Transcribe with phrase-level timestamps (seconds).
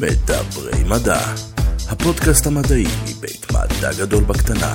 [0.00, 1.20] מדברי מדע,
[1.90, 4.74] הפודקאסט המדעי מבית מדע גדול בקטנה.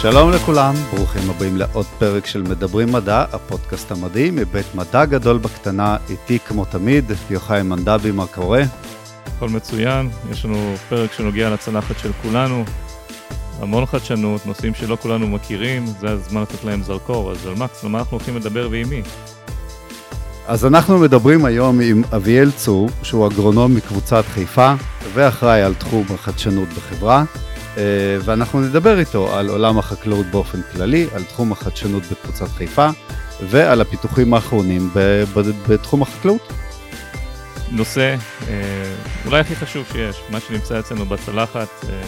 [0.00, 5.96] שלום לכולם, ברוכים הבאים לעוד פרק של מדברים מדע, הפודקאסט המדעי מבית מדע גדול בקטנה,
[6.10, 8.62] איתי כמו תמיד, יוחאי מנדבי, מה קורה?
[9.36, 12.64] הכל מצוין, יש לנו פרק שנוגע לצלחת של כולנו,
[13.60, 17.90] המון חדשנות, נושאים שלא כולנו מכירים, זה הזמן לתת להם זרקור, אז על מקס, על
[17.90, 19.02] מה אנחנו הולכים לדבר ועם מי?
[20.48, 24.74] אז אנחנו מדברים היום עם אביאל צור, שהוא אגרונום מקבוצת חיפה,
[25.14, 27.24] ואחראי על תחום החדשנות בחברה,
[27.76, 27.82] אה,
[28.24, 32.88] ואנחנו נדבר איתו על עולם החקלאות באופן כללי, על תחום החדשנות בקבוצת חיפה,
[33.42, 34.90] ועל הפיתוחים האחרונים
[35.68, 36.52] בתחום החקלאות.
[37.70, 38.16] נושא
[38.48, 38.54] אה,
[39.26, 42.02] אולי הכי חשוב שיש, מה שנמצא אצלנו בצלחת, אה,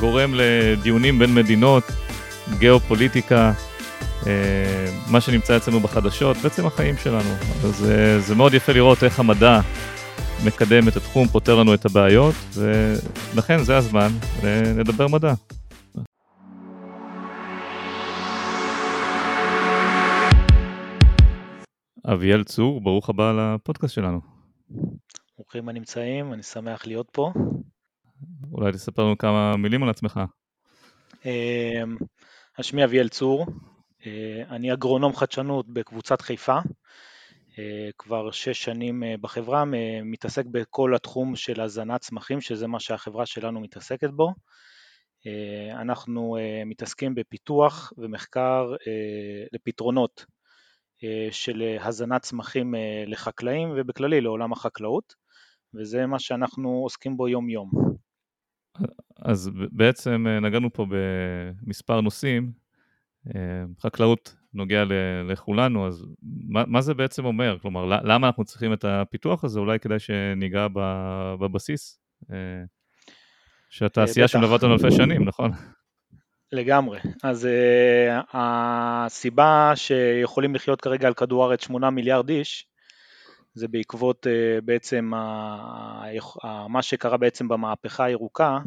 [0.00, 1.84] גורם לדיונים בין מדינות,
[2.58, 3.52] גיאופוליטיקה,
[5.10, 7.30] מה שנמצא אצלנו בחדשות, בעצם החיים שלנו.
[7.64, 9.60] אז אה, זה מאוד יפה לראות איך המדע
[10.46, 14.08] מקדם את התחום, פותר לנו את הבעיות, ולכן זה הזמן
[14.76, 15.32] לדבר מדע.
[22.12, 24.20] אביאל צור, ברוך הבא לפודקאסט שלנו.
[25.36, 27.32] ברוכים הנמצאים, אני שמח להיות פה.
[28.52, 30.20] אולי תספר לנו כמה מילים על עצמך.
[31.24, 31.96] אמ,
[32.60, 33.73] שמי אביאל צור, אה,
[34.50, 36.58] אני אגרונום חדשנות בקבוצת חיפה,
[37.58, 39.64] אה, כבר שש שנים אה, בחברה,
[40.04, 44.34] מתעסק בכל התחום של הזנת צמחים, שזה מה שהחברה שלנו מתעסקת בו.
[45.72, 48.74] אנחנו מתעסקים בפיתוח ומחקר
[49.52, 50.26] לפתרונות
[51.30, 52.74] של הזנת צמחים
[53.06, 55.14] לחקלאים ובכללי לעולם החקלאות,
[55.74, 57.70] וזה מה שאנחנו עוסקים בו יום-יום.
[59.18, 62.63] אז בעצם אה, נגענו פה במספר נושאים, אה,
[63.80, 64.84] חקלאות נוגע
[65.28, 66.06] לכולנו, אז
[66.48, 67.56] מה, מה זה בעצם אומר?
[67.62, 69.60] כלומר, למה אנחנו צריכים את הפיתוח הזה?
[69.60, 70.66] אולי כדאי שניגע
[71.40, 72.00] בבסיס,
[72.32, 72.36] אה,
[73.70, 75.50] שהתעשייה שמלווה אותנו אלפי שנים, נכון?
[76.52, 76.98] לגמרי.
[77.22, 82.66] אז uh, הסיבה שיכולים לחיות כרגע על כדור הארץ 8 מיליארד איש,
[83.54, 88.58] זה בעקבות uh, בעצם uh, מה שקרה בעצם במהפכה הירוקה,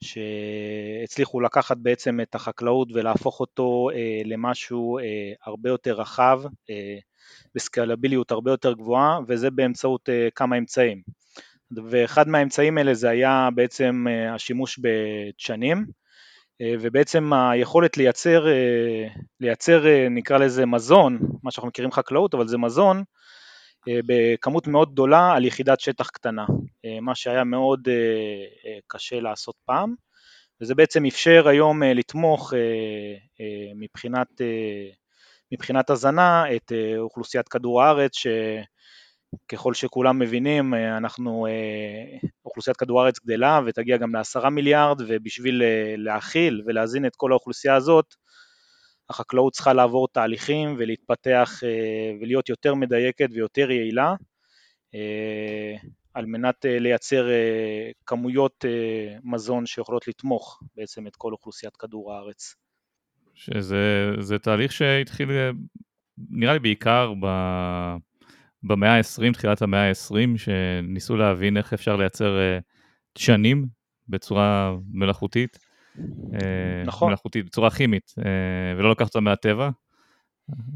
[0.00, 6.98] שהצליחו לקחת בעצם את החקלאות ולהפוך אותו אה, למשהו אה, הרבה יותר רחב, אה,
[7.54, 11.02] בסקלביליות הרבה יותר גבוהה, וזה באמצעות אה, כמה אמצעים.
[11.90, 15.86] ואחד מהאמצעים האלה זה היה בעצם אה, השימוש בדשנים,
[16.60, 19.08] אה, ובעצם היכולת לייצר, אה,
[19.40, 23.02] לייצר אה, נקרא לזה מזון, מה שאנחנו מכירים חקלאות, אבל זה מזון, אה,
[23.86, 26.46] בכמות מאוד גדולה על יחידת שטח קטנה,
[26.84, 29.94] אה, מה שהיה מאוד אה, קשה לעשות פעם,
[30.60, 32.52] וזה בעצם אפשר היום לתמוך
[33.76, 34.28] מבחינת,
[35.52, 38.12] מבחינת הזנה את אוכלוסיית כדור הארץ,
[39.46, 41.46] שככל שכולם מבינים, אנחנו,
[42.44, 45.62] אוכלוסיית כדור הארץ גדלה ותגיע גם לעשרה מיליארד, ובשביל
[45.96, 48.14] להכיל ולהזין את כל האוכלוסייה הזאת,
[49.10, 54.14] החקלאות צריכה לעבור תהליכים ולהתפתח אה, ולהיות יותר מדייקת ויותר יעילה
[54.94, 55.74] אה,
[56.14, 57.28] על מנת אה, לייצר
[58.06, 58.64] כמויות
[59.24, 62.54] מזון שיכולות לתמוך בעצם את כל אוכלוסיית כדור הארץ.
[63.34, 65.28] שזה תהליך שהתחיל
[66.30, 67.26] נראה לי בעיקר ב...
[68.62, 72.38] במאה ה-20, תחילת המאה ה-20, שניסו להבין איך אפשר לייצר
[73.18, 73.66] דשנים
[74.08, 75.67] בצורה מלאכותית.
[76.34, 77.08] אה, נכון.
[77.08, 79.70] מלאכותית בצורה כימית, אה, ולא לקחת אותה מהטבע.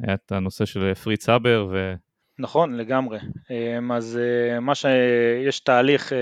[0.03, 1.95] היה את הנושא של פריץ הבר ו...
[2.39, 3.19] נכון, לגמרי.
[3.51, 6.13] אמ, אז אה, מה שיש תהליך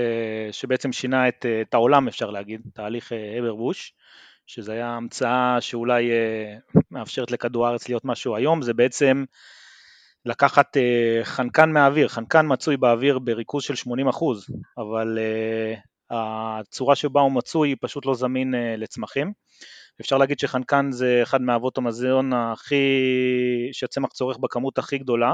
[0.51, 3.93] שבעצם שינה את, את העולם, אפשר להגיד, תהליך אברבוש,
[4.47, 6.11] שזה היה המצאה שאולי
[6.91, 9.23] מאפשרת לכדור הארץ להיות משהו היום, זה בעצם
[10.25, 10.77] לקחת
[11.23, 14.07] חנקן מהאוויר, חנקן מצוי באוויר בריכוז של 80
[14.77, 15.17] אבל
[16.11, 19.31] הצורה שבה הוא מצוי פשוט לא זמין אה, לצמחים.
[20.01, 22.85] אפשר להגיד שחנקן זה אחד מאבות המזון הכי,
[23.71, 25.33] שהצמח צורך בכמות הכי גדולה,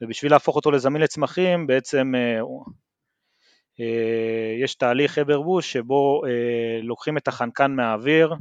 [0.00, 2.40] ובשביל להפוך אותו לזמין לצמחים בעצם אה,
[3.80, 6.22] אה, יש תהליך אברבוש שבו
[6.82, 8.34] לוקחים את החנקן מהאוויר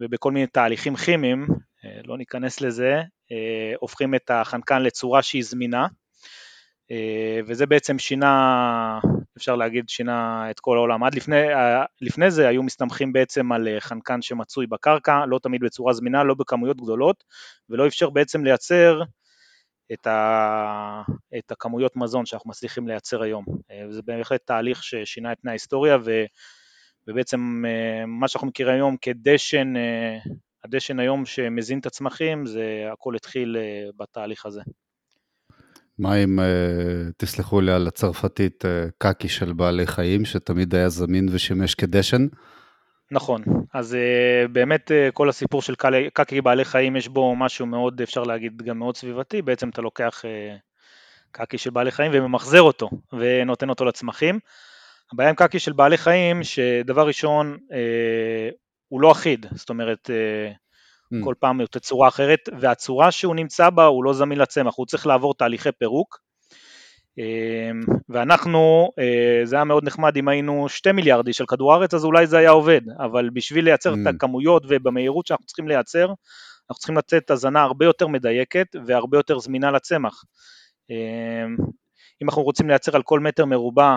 [0.00, 1.46] ובכל מיני תהליכים כימיים,
[2.04, 3.02] לא ניכנס לזה,
[3.80, 5.86] הופכים את החנקן לצורה שהיא זמינה,
[7.46, 8.98] וזה בעצם שינה
[9.36, 11.04] אפשר להגיד שינה את כל העולם.
[11.04, 11.42] עד לפני,
[12.00, 16.34] לפני זה היו מסתמכים בעצם על אה, חנקן שמצוי בקרקע, לא תמיד בצורה זמינה, לא
[16.34, 17.24] בכמויות גדולות,
[17.70, 19.02] ולא אפשר בעצם לייצר
[19.92, 21.02] את, ה,
[21.38, 23.44] את הכמויות מזון שאנחנו מצליחים לייצר היום.
[23.70, 26.24] אה, וזה בהחלט תהליך ששינה את פני ההיסטוריה, ו,
[27.08, 29.74] ובעצם אה, מה שאנחנו מכירים היום כדשן,
[30.64, 33.56] הדשן היום שמזין את הצמחים, זה הכל התחיל
[33.96, 34.60] בתהליך הזה.
[35.98, 36.38] מה אם,
[37.16, 38.64] תסלחו לי על הצרפתית,
[38.98, 42.26] קקי של בעלי חיים, שתמיד היה זמין ושימש כדשן?
[43.10, 43.42] נכון,
[43.74, 43.96] אז
[44.52, 45.74] באמת כל הסיפור של
[46.12, 50.24] קקי בעלי חיים יש בו משהו מאוד, אפשר להגיד, גם מאוד סביבתי, בעצם אתה לוקח
[51.30, 54.38] קקי של בעלי חיים וממחזר אותו ונותן אותו לצמחים.
[55.12, 58.48] הבעיה עם קקי של בעלי חיים, שדבר ראשון, אה,
[58.88, 60.52] הוא לא אחיד, זאת אומרת, אה,
[61.20, 61.24] mm.
[61.24, 65.34] כל פעם תצורה אחרת, והצורה שהוא נמצא בה הוא לא זמין לצמח, הוא צריך לעבור
[65.34, 66.18] תהליכי פירוק.
[67.18, 67.70] אה,
[68.08, 72.04] ואנחנו, אה, זה היה מאוד נחמד אם היינו שתי מיליארד איש על כדור הארץ, אז
[72.04, 73.96] אולי זה היה עובד, אבל בשביל לייצר mm.
[74.02, 76.06] את הכמויות ובמהירות שאנחנו צריכים לייצר,
[76.70, 80.24] אנחנו צריכים לצאת הזנה הרבה יותר מדייקת והרבה יותר זמינה לצמח.
[80.90, 81.46] אה,
[82.22, 83.96] אם אנחנו רוצים לייצר על כל מטר מרובע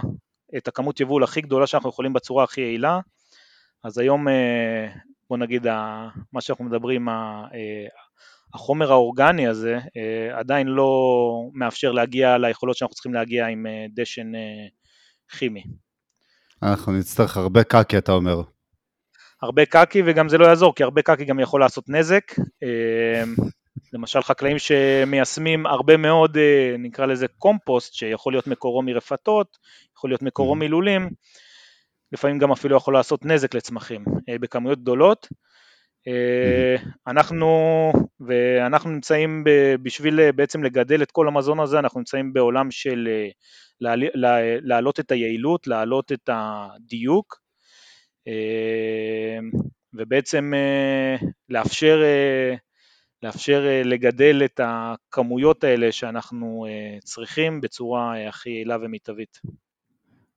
[0.57, 2.99] את הכמות יבול הכי גדולה שאנחנו יכולים בצורה הכי יעילה,
[3.83, 4.87] אז היום אה,
[5.29, 5.67] בוא נגיד
[6.33, 7.45] מה שאנחנו מדברים, אה,
[8.53, 9.79] החומר האורגני הזה
[10.33, 10.89] עדיין לא
[11.53, 13.65] מאפשר להגיע ליכולות שאנחנו צריכים להגיע עם
[13.95, 14.31] דשן
[15.37, 15.63] כימי.
[16.63, 18.41] אנחנו נצטרך הרבה קקי אתה אומר.
[19.41, 22.33] הרבה קקי וגם זה לא יעזור כי הרבה קקי גם יכול לעשות נזק
[23.93, 29.57] למשל חקלאים שמיישמים הרבה מאוד, אה, נקרא לזה קומפוסט, שיכול להיות מקורו מרפתות,
[29.97, 30.57] יכול להיות מקורו mm.
[30.57, 31.09] מלולים,
[32.11, 35.27] לפעמים גם אפילו יכול לעשות נזק לצמחים אה, בכמויות גדולות.
[36.07, 36.75] אה.
[37.07, 39.43] אנחנו, ואנחנו נמצאים
[39.83, 43.07] בשביל בעצם לגדל את כל המזון הזה, אנחנו נמצאים בעולם של
[44.63, 47.39] להעלות את היעילות, להעלות את הדיוק,
[49.93, 50.53] ובעצם
[51.49, 52.01] לאפשר
[53.23, 59.39] לאפשר אה, לגדל את הכמויות האלה שאנחנו אה, צריכים בצורה אה, הכי יעילה ומיטבית.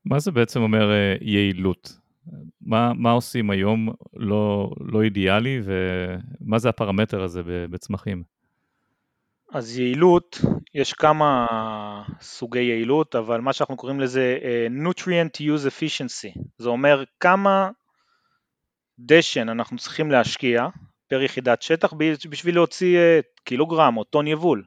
[0.04, 1.96] מה זה בעצם אומר יעילות?
[2.60, 8.22] מה, מה עושים היום לא, לא אידיאלי ומה זה הפרמטר הזה בצמחים?
[9.52, 10.40] אז יעילות,
[10.74, 11.46] יש כמה
[12.20, 14.38] סוגי יעילות, אבל מה שאנחנו קוראים לזה
[14.84, 17.70] nutrient use efficiency, זה אומר כמה
[18.98, 20.68] דשן אנחנו צריכים להשקיע
[21.08, 21.92] פר יחידת שטח
[22.30, 24.64] בשביל להוציא אה, קילוגרם או טון יבול.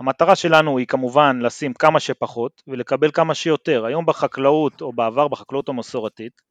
[0.00, 3.84] המטרה שלנו היא כמובן לשים כמה שפחות ולקבל כמה שיותר.
[3.84, 6.42] היום בחקלאות או בעבר בחקלאות המסורתית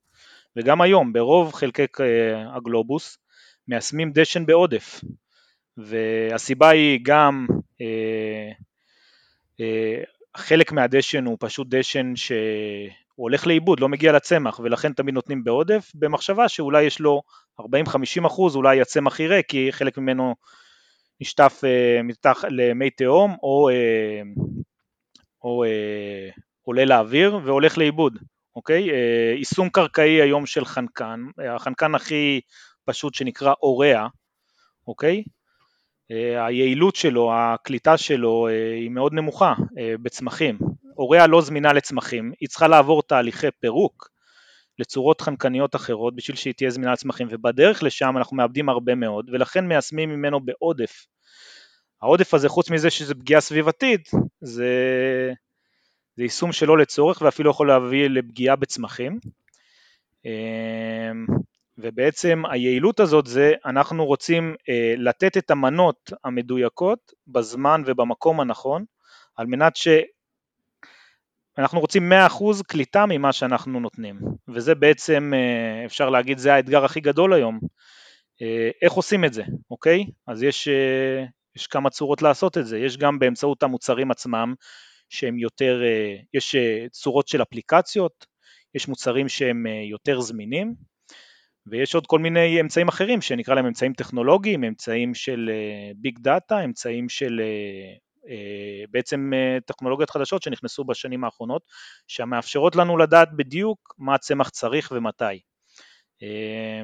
[0.56, 3.18] וגם היום ברוב חלקי אה, הגלובוס
[3.68, 5.02] מיישמים דשן בעודף
[5.78, 7.48] והסיבה היא גם
[7.82, 8.52] אה,
[9.60, 10.04] אה,
[10.38, 12.36] חלק מהדשן הוא פשוט דשן שהוא
[13.16, 17.22] הולך לאיבוד, לא מגיע לצמח ולכן תמיד נותנים בעודף במחשבה שאולי יש לו
[17.62, 17.66] 40-50
[18.28, 20.36] אחוז אולי הצמח יראה כי חלק ממנו
[21.22, 24.22] נשטף אה, מתח למי תהום או, אה,
[25.44, 26.30] או אה,
[26.62, 28.18] עולה לאוויר והולך לאיבוד,
[28.56, 28.90] אוקיי?
[29.38, 31.20] יישום קרקעי היום של חנקן,
[31.56, 32.42] החנקן הכי
[32.86, 34.08] פשוט שנקרא אורע,
[34.88, 35.24] אוקיי?
[36.46, 39.54] היעילות שלו, הקליטה שלו היא מאוד נמוכה
[40.02, 40.58] בצמחים.
[40.98, 44.10] אורע לא זמינה לצמחים, היא צריכה לעבור תהליכי פירוק
[44.80, 49.68] לצורות חנקניות אחרות בשביל שהיא תהיה זמינה לצמחים ובדרך לשם אנחנו מאבדים הרבה מאוד ולכן
[49.68, 51.06] מיישמים ממנו בעודף.
[52.02, 54.10] העודף הזה חוץ מזה שזה פגיעה סביבתית
[54.42, 54.74] זה,
[56.16, 59.20] זה יישום שלא לצורך ואפילו יכול להביא לפגיעה בצמחים
[60.26, 61.26] אמ,
[61.78, 68.86] ובעצם היעילות הזאת זה אנחנו רוצים אה, לתת את המנות המדויקות בזמן ובמקום הנכון
[69.36, 69.88] על מנת ש...
[71.58, 77.00] אנחנו רוצים 100% קליטה ממה שאנחנו נותנים, וזה בעצם, אה, אפשר להגיד, זה האתגר הכי
[77.00, 77.60] גדול היום.
[78.42, 80.06] אה, איך עושים את זה, אוקיי?
[80.28, 84.54] אז יש, אה, יש כמה צורות לעשות את זה, יש גם באמצעות המוצרים עצמם,
[85.10, 85.82] שהם יותר,
[86.34, 86.56] יש
[86.92, 88.26] צורות של אפליקציות,
[88.76, 90.74] יש מוצרים שהם יותר זמינים,
[91.68, 95.52] ויש עוד כל מיני אמצעים אחרים שנקרא להם אמצעים טכנולוגיים, אמצעים של
[95.96, 97.42] ביג דאטה, אמצעים של
[98.92, 101.62] בעצם אה, טכנולוגיות חדשות שנכנסו בשנים האחרונות,
[102.08, 105.40] שמאפשרות לנו לדעת בדיוק מה הצמח צריך ומתי.
[106.24, 106.82] אה,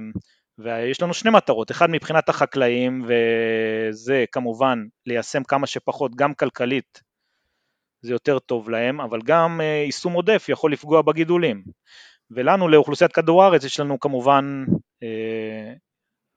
[0.57, 7.01] ויש לנו שני מטרות, אחד מבחינת החקלאים וזה כמובן ליישם כמה שפחות גם כלכלית
[8.01, 11.63] זה יותר טוב להם, אבל גם יישום עודף יכול לפגוע בגידולים.
[12.31, 14.65] ולנו לאוכלוסיית כדור הארץ יש לנו כמובן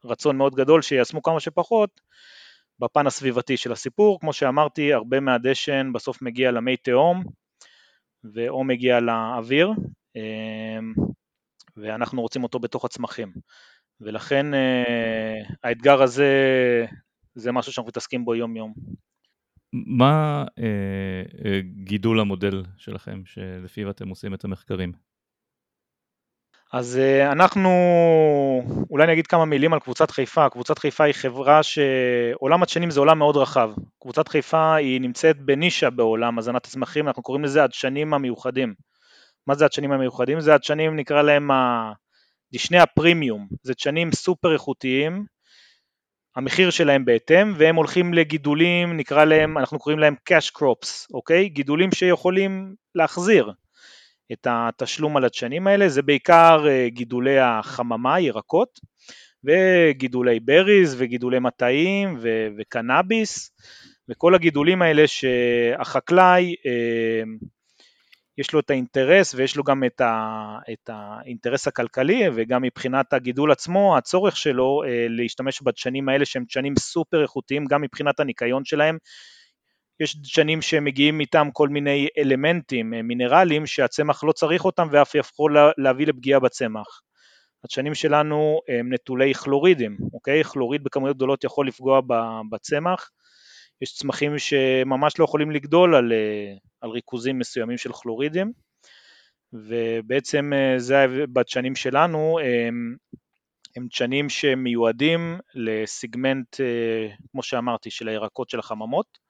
[0.05, 1.91] רצון מאוד גדול שיישמו כמה שפחות,
[2.81, 7.25] בפן הסביבתי של הסיפור, כמו שאמרתי, הרבה מהדשן בסוף מגיע למי תהום
[8.35, 9.71] ואו מגיע לאוויר,
[10.17, 10.95] אמ,
[11.77, 13.33] ואנחנו רוצים אותו בתוך הצמחים.
[14.01, 16.35] ולכן אה, האתגר הזה
[17.35, 18.75] זה משהו שאנחנו מתעסקים בו יום יום.
[19.73, 24.93] מה אה, אה, גידול המודל שלכם שלפיו אתם עושים את המחקרים?
[26.79, 27.01] אז
[27.33, 27.71] אנחנו,
[28.91, 30.49] אולי אני אגיד כמה מילים על קבוצת חיפה.
[30.49, 33.71] קבוצת חיפה היא חברה שעולם הדשנים זה עולם מאוד רחב.
[34.03, 38.75] קבוצת חיפה היא נמצאת בנישה בעולם הזנת הצמחים, אנחנו קוראים לזה הדשנים המיוחדים.
[39.47, 40.41] מה זה הדשנים המיוחדים?
[40.41, 41.51] זה הדשנים, נקרא להם
[42.53, 45.25] דשני הפרימיום, זה דשנים סופר איכותיים,
[46.37, 51.49] המחיר שלהם בהתאם, והם הולכים לגידולים, נקרא להם, אנחנו קוראים להם cash crops, אוקיי?
[51.49, 53.53] גידולים שיכולים להחזיר
[54.33, 58.81] את התשלום על הדשנים האלה, זה בעיקר אה, גידולי החממה, ירקות,
[59.45, 62.19] וגידולי בריז וגידולי מטעים
[62.59, 63.51] וקנאביס,
[64.09, 67.23] וכל הגידולים האלה שהחקלאי אה,
[68.39, 73.53] יש לו את האינטרס ויש לו גם את, ה, את האינטרס הכלכלי וגם מבחינת הגידול
[73.53, 78.99] עצמו, הצורך שלו אה, להשתמש בדשנים האלה שהם דשנים סופר איכותיים גם מבחינת הניקיון שלהם.
[80.01, 85.57] יש דשנים שמגיעים איתם כל מיני אלמנטים, אה, מינרלים, שהצמח לא צריך אותם ואף יכול
[85.79, 87.01] להביא לפגיעה בצמח.
[87.65, 90.45] הדשנים שלנו הם נטולי כלורידים, אוקיי?
[90.45, 92.01] כלוריד בכמויות גדולות יכול לפגוע
[92.51, 93.11] בצמח.
[93.83, 98.53] יש צמחים שממש לא יכולים לגדול על, אה, על ריכוזים מסוימים של כלורידים,
[99.53, 102.97] ובעצם אה, זה בדשנים שלנו, הם,
[103.77, 106.57] הם דשנים שמיועדים לסיגמנט,
[107.31, 109.26] כמו שאמרתי, של הירקות של החממות,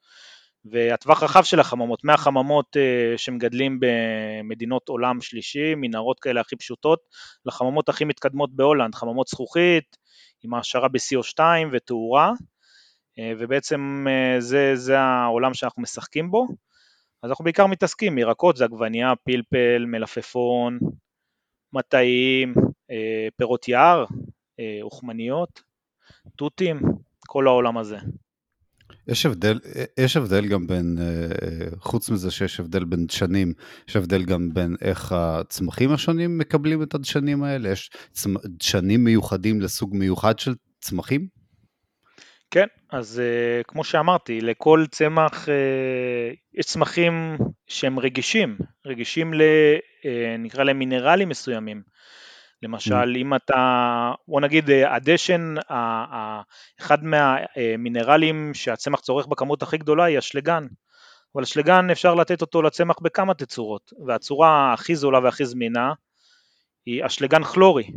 [0.71, 2.77] והטווח רחב של החממות, מהחממות
[3.17, 6.99] שמגדלים במדינות עולם שלישי, מנהרות כאלה הכי פשוטות,
[7.45, 9.97] לחממות הכי מתקדמות בהולנד, חממות זכוכית,
[10.43, 11.39] עם העשרה ב-CO2
[11.71, 12.31] ותאורה,
[13.19, 16.47] אה, ובעצם אה, זה, זה העולם שאנחנו משחקים בו.
[17.23, 20.79] אז אנחנו בעיקר מתעסקים, ירקות זה עגבנייה, פלפל, מלפפון,
[21.73, 22.53] מטעים,
[22.91, 24.05] אה, פירות יער,
[24.81, 25.61] אוכמניות,
[26.35, 26.79] תותים,
[27.27, 27.97] כל העולם הזה.
[29.07, 29.59] יש הבדל,
[29.99, 30.97] יש הבדל גם בין,
[31.79, 33.53] חוץ מזה שיש הבדל בין דשנים,
[33.89, 37.69] יש הבדל גם בין איך הצמחים השונים מקבלים את הדשנים האלה?
[37.69, 37.91] יש
[38.45, 41.27] דשנים מיוחדים לסוג מיוחד של צמחים?
[42.51, 45.47] כן, אז uh, כמו שאמרתי, לכל צמח,
[46.53, 47.37] יש צמחים
[47.67, 49.41] שהם רגישים, רגישים ל...
[50.39, 51.81] נקרא להם מינרלים מסוימים.
[52.63, 53.17] למשל, mm.
[53.17, 55.55] אם אתה, בוא נגיד, הדשן,
[56.79, 60.67] אחד מהמינרלים שהצמח צורך בכמות הכי גדולה היא אשלגן.
[61.35, 65.93] אבל אשלגן אפשר לתת אותו לצמח בכמה תצורות, והצורה הכי זולה והכי זמינה
[66.85, 67.91] היא אשלגן כלורי.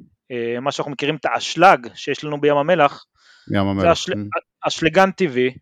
[0.60, 3.04] מה שאנחנו מכירים את האשלג שיש לנו בים המלח,
[3.54, 3.82] ים המלח.
[3.82, 4.12] זה אשל...
[4.12, 4.16] Mm.
[4.68, 5.54] אשלגן טבעי,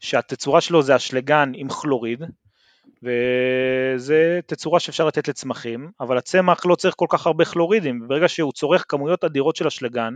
[0.00, 2.22] שהתצורה שלו זה אשלגן עם כלוריד,
[3.02, 8.52] וזה תצורה שאפשר לתת לצמחים, אבל הצמח לא צריך כל כך הרבה כלורידים, וברגע שהוא
[8.52, 10.14] צורך כמויות אדירות של אשלגן,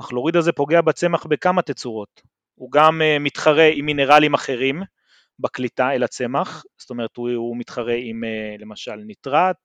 [0.00, 2.20] הכלוריד הזה פוגע בצמח בכמה תצורות.
[2.54, 4.82] הוא גם uh, מתחרה עם מינרלים אחרים
[5.38, 9.56] בקליטה אל הצמח, זאת אומרת הוא, הוא מתחרה עם uh, למשל ניטרט,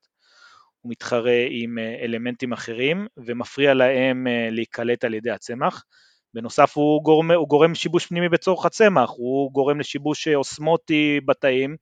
[0.82, 5.84] הוא מתחרה עם uh, אלמנטים אחרים ומפריע להם להיקלט על ידי הצמח.
[6.34, 11.76] בנוסף הוא גורם, הוא גורם שיבוש פנימי בצורך הצמח, הוא גורם לשיבוש אוסמוטי בתאים,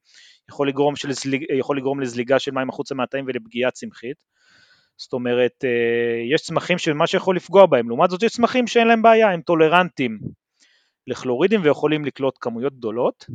[0.50, 4.16] יכול לגרום, שלזליג, יכול לגרום לזליגה של מים החוצה מהתאים ולפגיעה צמחית.
[4.96, 9.02] זאת אומרת, אה, יש צמחים שמה שיכול לפגוע בהם, לעומת זאת יש צמחים שאין להם
[9.02, 10.18] בעיה, הם טולרנטים
[11.06, 13.26] לכלורידים ויכולים לקלוט כמויות גדולות.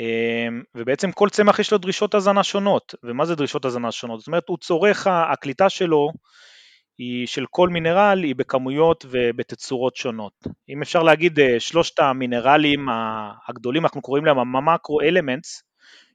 [0.00, 4.20] אה, ובעצם כל צמח יש לו דרישות הזנה שונות, ומה זה דרישות הזנה שונות?
[4.20, 6.12] זאת אומרת, הוא צורך, הקליטה שלו
[6.98, 10.46] היא של כל מינרל היא בכמויות ובתצורות שונות.
[10.68, 12.86] אם אפשר להגיד אה, שלושת המינרלים
[13.48, 15.62] הגדולים, אנחנו קוראים להם המקרו אלמנטס,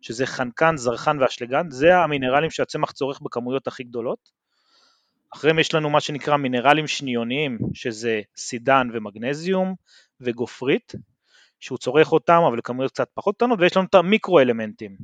[0.02, 4.40] שזה חנקן, זרחן ואשלגן, זה המינרלים שהצמח צורך בכמויות הכי גדולות.
[5.34, 9.76] אחריהם יש לנו מה שנקרא מינרלים שניוניים, שזה סידן ומגנזיום
[10.22, 10.94] וגופרית,
[11.60, 14.98] שהוא צורך אותם אבל בכמויות קצת פחות קטנות, ויש לנו את המיקרו אלמנטים,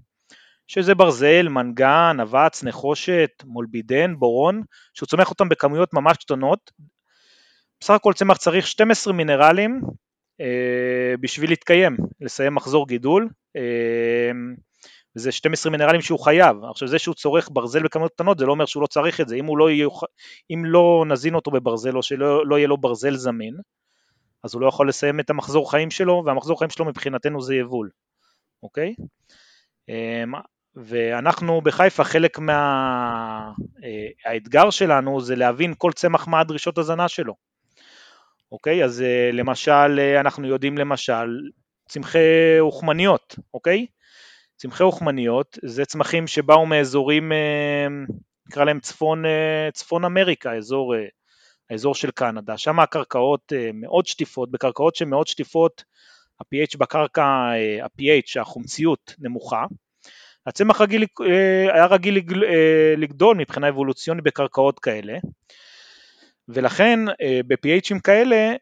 [0.67, 4.61] שזה ברזל, מנגן, אבץ, נחושת, מולבידן, בורון,
[4.93, 6.71] שהוא צומח אותם בכמויות ממש קטנות.
[7.79, 9.81] בסך הכל צמח צריך 12 מינרלים
[10.41, 14.31] אה, בשביל להתקיים, לסיים מחזור גידול, אה,
[15.15, 16.57] וזה 12 מינרלים שהוא חייב.
[16.69, 19.35] עכשיו זה שהוא צורך ברזל בכמויות קטנות זה לא אומר שהוא לא צריך את זה,
[19.35, 20.05] אם, לא, יוכל,
[20.53, 23.55] אם לא נזין אותו בברזל או שלא לא יהיה לו ברזל זמין,
[24.43, 27.89] אז הוא לא יכול לסיים את המחזור חיים שלו, והמחזור חיים שלו מבחינתנו זה יבול,
[28.63, 28.95] אוקיי?
[30.75, 32.39] ואנחנו בחיפה, חלק
[34.25, 34.71] מהאתגר מה...
[34.71, 37.35] שלנו זה להבין כל צמח מה הדרישות הזנה שלו.
[38.51, 38.83] אוקיי?
[38.83, 41.49] אז אה, למשל, אה, אנחנו יודעים למשל
[41.89, 43.85] צמחי אוכמניות, אוקיי?
[44.55, 47.87] צמחי אוכמניות זה צמחים שבאו מאזורים, אה,
[48.47, 49.23] נקרא להם צפון,
[49.73, 50.93] צפון אמריקה, אזור,
[51.69, 55.83] האזור של קנדה, שם הקרקעות מאוד שטיפות, בקרקעות שמאוד שטיפות
[56.39, 57.23] ה-pH בקרקע,
[57.83, 59.65] ה-pH, החומציות נמוכה,
[60.47, 61.05] הצמח רגיל,
[61.73, 62.17] היה רגיל
[62.97, 65.17] לגדול מבחינה אבולוציונית בקרקעות כאלה,
[66.49, 66.99] ולכן
[67.47, 68.53] ב-PHים כאלה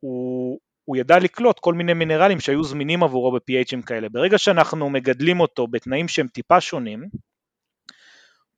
[0.00, 4.08] הוא, הוא ידע לקלוט כל מיני מינרלים שהיו זמינים עבורו ב-PHים כאלה.
[4.08, 7.04] ברגע שאנחנו מגדלים אותו בתנאים שהם טיפה שונים,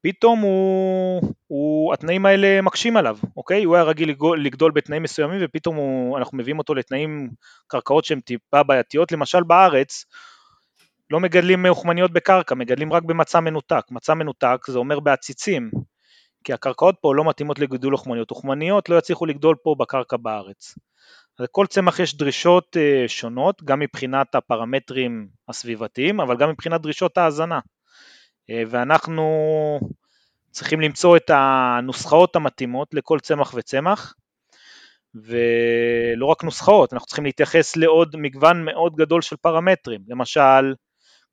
[0.03, 3.65] פתאום הוא, הוא, התנאים האלה מקשים עליו, אוקיי?
[3.65, 7.31] הוא היה רגיל לגדול בתנאים מסוימים ופתאום הוא, אנחנו מביאים אותו לתנאים,
[7.67, 10.05] קרקעות שהן טיפה בעייתיות, למשל בארץ
[11.11, 15.71] לא מגדלים אוכמניות בקרקע, מגדלים רק במצע מנותק, מצע מנותק זה אומר בעציצים,
[16.45, 20.75] כי הקרקעות פה לא מתאימות לגידול אוכמניות, אוכמניות לא יצליחו לגדול פה בקרקע בארץ.
[21.39, 27.61] לכל צמח יש דרישות אה, שונות, גם מבחינת הפרמטרים הסביבתיים, אבל גם מבחינת דרישות ההזנה.
[28.51, 29.25] אה, ואנחנו
[30.51, 34.15] צריכים למצוא את הנוסחאות המתאימות לכל צמח וצמח,
[35.15, 40.01] ולא רק נוסחאות, אנחנו צריכים להתייחס לעוד מגוון מאוד גדול של פרמטרים.
[40.09, 40.75] למשל,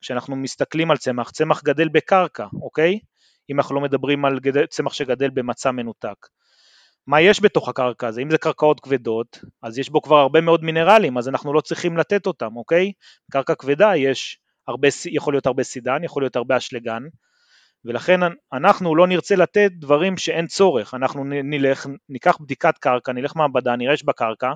[0.06, 3.00] כשאנחנו מסתכלים על צמח, צמח גדל בקרקע, אוקיי?
[3.50, 6.28] אם אנחנו לא מדברים על גדל, צמח שגדל במצע מנותק.
[7.08, 8.22] מה יש בתוך הקרקע הזה?
[8.22, 11.98] אם זה קרקעות כבדות, אז יש בו כבר הרבה מאוד מינרלים, אז אנחנו לא צריכים
[11.98, 12.92] לתת אותם, אוקיי?
[13.32, 17.04] קרקע כבדה יש הרבה, יכול להיות הרבה סידן, יכול להיות הרבה אשלגן,
[17.86, 18.20] ולכן
[18.54, 23.96] אנחנו לא נרצה לתת דברים שאין צורך, אנחנו נלך, ניקח בדיקת קרקע, נלך מעבדה, נראה
[24.06, 24.52] בקרקע,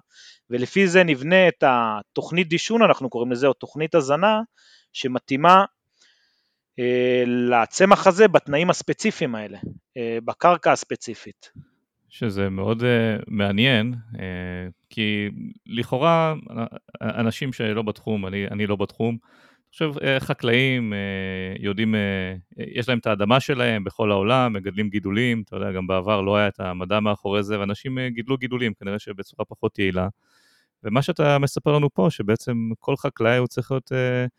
[0.50, 4.42] ולפי זה נבנה את התוכנית דישון, אנחנו קוראים לזה, או תוכנית הזנה,
[4.94, 5.66] שמתאימה
[6.80, 9.58] אה, לצמח הזה בתנאים הספציפיים האלה,
[9.98, 11.52] אה, בקרקע הספציפית.
[12.10, 12.86] שזה מאוד uh,
[13.28, 14.20] מעניין, uh,
[14.90, 15.30] כי
[15.66, 16.34] לכאורה
[17.02, 22.90] אנשים שלא בתחום, אני, אני לא בתחום, אני חושב uh, חקלאים uh, יודעים, uh, יש
[22.90, 26.60] להם את האדמה שלהם בכל העולם, מגדלים גידולים, אתה יודע, גם בעבר לא היה את
[26.60, 30.08] המדע מאחורי זה, ואנשים uh, גידלו גידולים, כנראה שבצורה פחות יעילה.
[30.84, 34.30] ומה שאתה מספר לנו פה, שבעצם כל חקלאי הוא צריך להיות uh,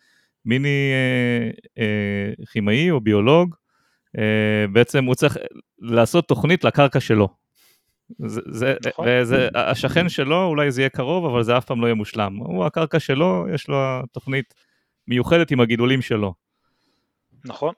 [0.44, 3.54] מיני uh, uh, כימאי או ביולוג,
[4.16, 4.20] uh,
[4.72, 5.36] בעצם הוא צריך
[5.78, 7.28] לעשות תוכנית לקרקע שלו.
[8.18, 9.06] זה, זה, נכון.
[9.08, 12.36] וזה, השכן שלו, אולי זה יהיה קרוב, אבל זה אף פעם לא יהיה מושלם.
[12.36, 13.76] הוא, הקרקע שלו, יש לו
[14.12, 14.54] תוכנית
[15.08, 16.34] מיוחדת עם הגידולים שלו.
[17.44, 17.74] נכון.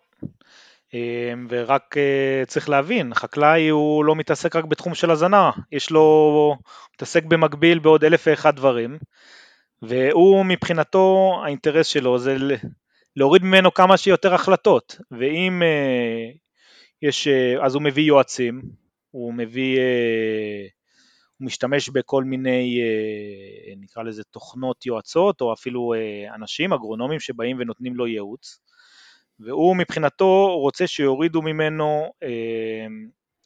[0.95, 6.57] אמ, ורק אה, צריך להבין, חקלאי הוא לא מתעסק רק בתחום של הזנה, יש לו,
[6.95, 8.99] מתעסק במקביל בעוד אלף ואחד דברים,
[9.83, 12.37] והוא מבחינתו, האינטרס שלו זה
[13.17, 16.31] להוריד ממנו כמה שיותר החלטות, ואם אה,
[17.03, 18.63] יש, אה, אז הוא מביא יועצים,
[19.11, 20.67] הוא מביא, אה,
[21.39, 27.57] הוא משתמש בכל מיני, אה, נקרא לזה תוכנות יועצות, או אפילו אה, אנשים, אגרונומים שבאים
[27.61, 28.61] ונותנים לו ייעוץ,
[29.41, 32.13] והוא מבחינתו רוצה שיורידו ממנו,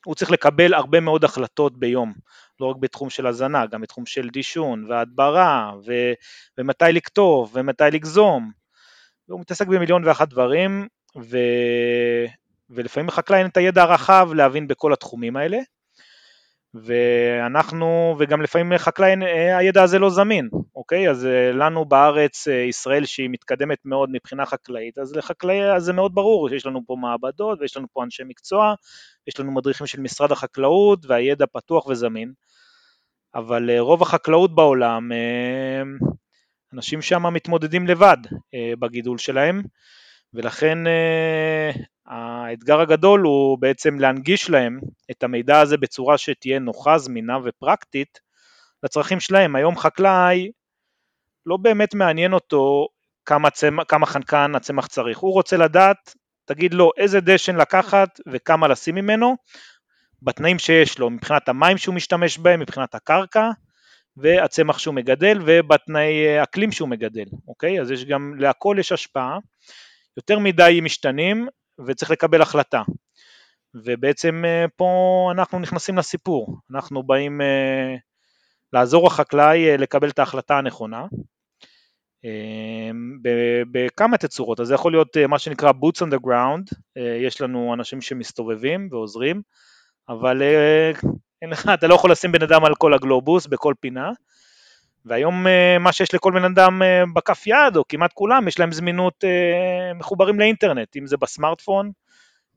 [0.06, 2.12] הוא צריך לקבל הרבה מאוד החלטות ביום,
[2.60, 5.92] לא רק בתחום של הזנה, גם בתחום של דישון והדברה, ו,
[6.58, 8.50] ומתי לכתוב, ומתי לגזום,
[9.28, 11.38] והוא מתעסק במיליון ואחת דברים, ו,
[12.70, 15.58] ולפעמים לחקלאי אין את הידע הרחב להבין בכל התחומים האלה,
[16.74, 19.14] ואנחנו, וגם לפעמים לחקלאי
[19.58, 21.10] הידע הזה לא זמין, אוקיי?
[21.10, 26.14] אז אה, לנו בארץ, אה, ישראל שהיא מתקדמת מאוד מבחינה חקלאית, אז לחקלאי זה מאוד
[26.14, 28.74] ברור שיש לנו פה מעבדות ויש לנו פה אנשי מקצוע,
[29.26, 32.32] יש לנו מדריכים של משרד החקלאות והידע פתוח וזמין,
[33.34, 35.10] אבל אה, רוב החקלאות בעולם,
[36.74, 38.16] אנשים שם מתמודדים לבד
[38.78, 39.62] בגידול שלהם,
[40.36, 40.78] ולכן
[42.06, 48.18] האתגר הגדול הוא בעצם להנגיש להם את המידע הזה בצורה שתהיה נוחה, זמינה ופרקטית
[48.82, 49.56] לצרכים שלהם.
[49.56, 50.50] היום חקלאי
[51.46, 52.88] לא באמת מעניין אותו
[53.24, 58.68] כמה, צמח, כמה חנקן הצמח צריך, הוא רוצה לדעת, תגיד לו איזה דשן לקחת וכמה
[58.68, 59.36] לשים ממנו,
[60.22, 63.50] בתנאים שיש לו, מבחינת המים שהוא משתמש בהם, מבחינת הקרקע,
[64.16, 67.80] והצמח שהוא מגדל ובתנאי אקלים שהוא מגדל, אוקיי?
[67.80, 69.38] אז יש גם, להכל יש השפעה.
[70.16, 71.48] יותר מדי משתנים
[71.86, 72.82] וצריך לקבל החלטה.
[73.84, 77.94] ובעצם אה, פה אנחנו נכנסים לסיפור, אנחנו באים אה,
[78.72, 81.06] לעזור לחקלאי אה, לקבל את ההחלטה הנכונה.
[83.72, 86.78] בכמה תצורות, אז זה יכול להיות מה שנקרא boots on the ground,
[87.26, 89.42] יש לנו אנשים שמסתובבים ועוזרים,
[90.08, 90.42] אבל
[91.42, 94.10] אין לך, אתה לא יכול לשים בן אדם על כל הגלובוס בכל פינה,
[95.06, 98.72] והיום אה, מה שיש לכל בן אדם אה, בכף יד, או כמעט כולם, יש להם
[98.72, 101.90] זמינות אה, מחוברים לאינטרנט, אם זה בסמארטפון,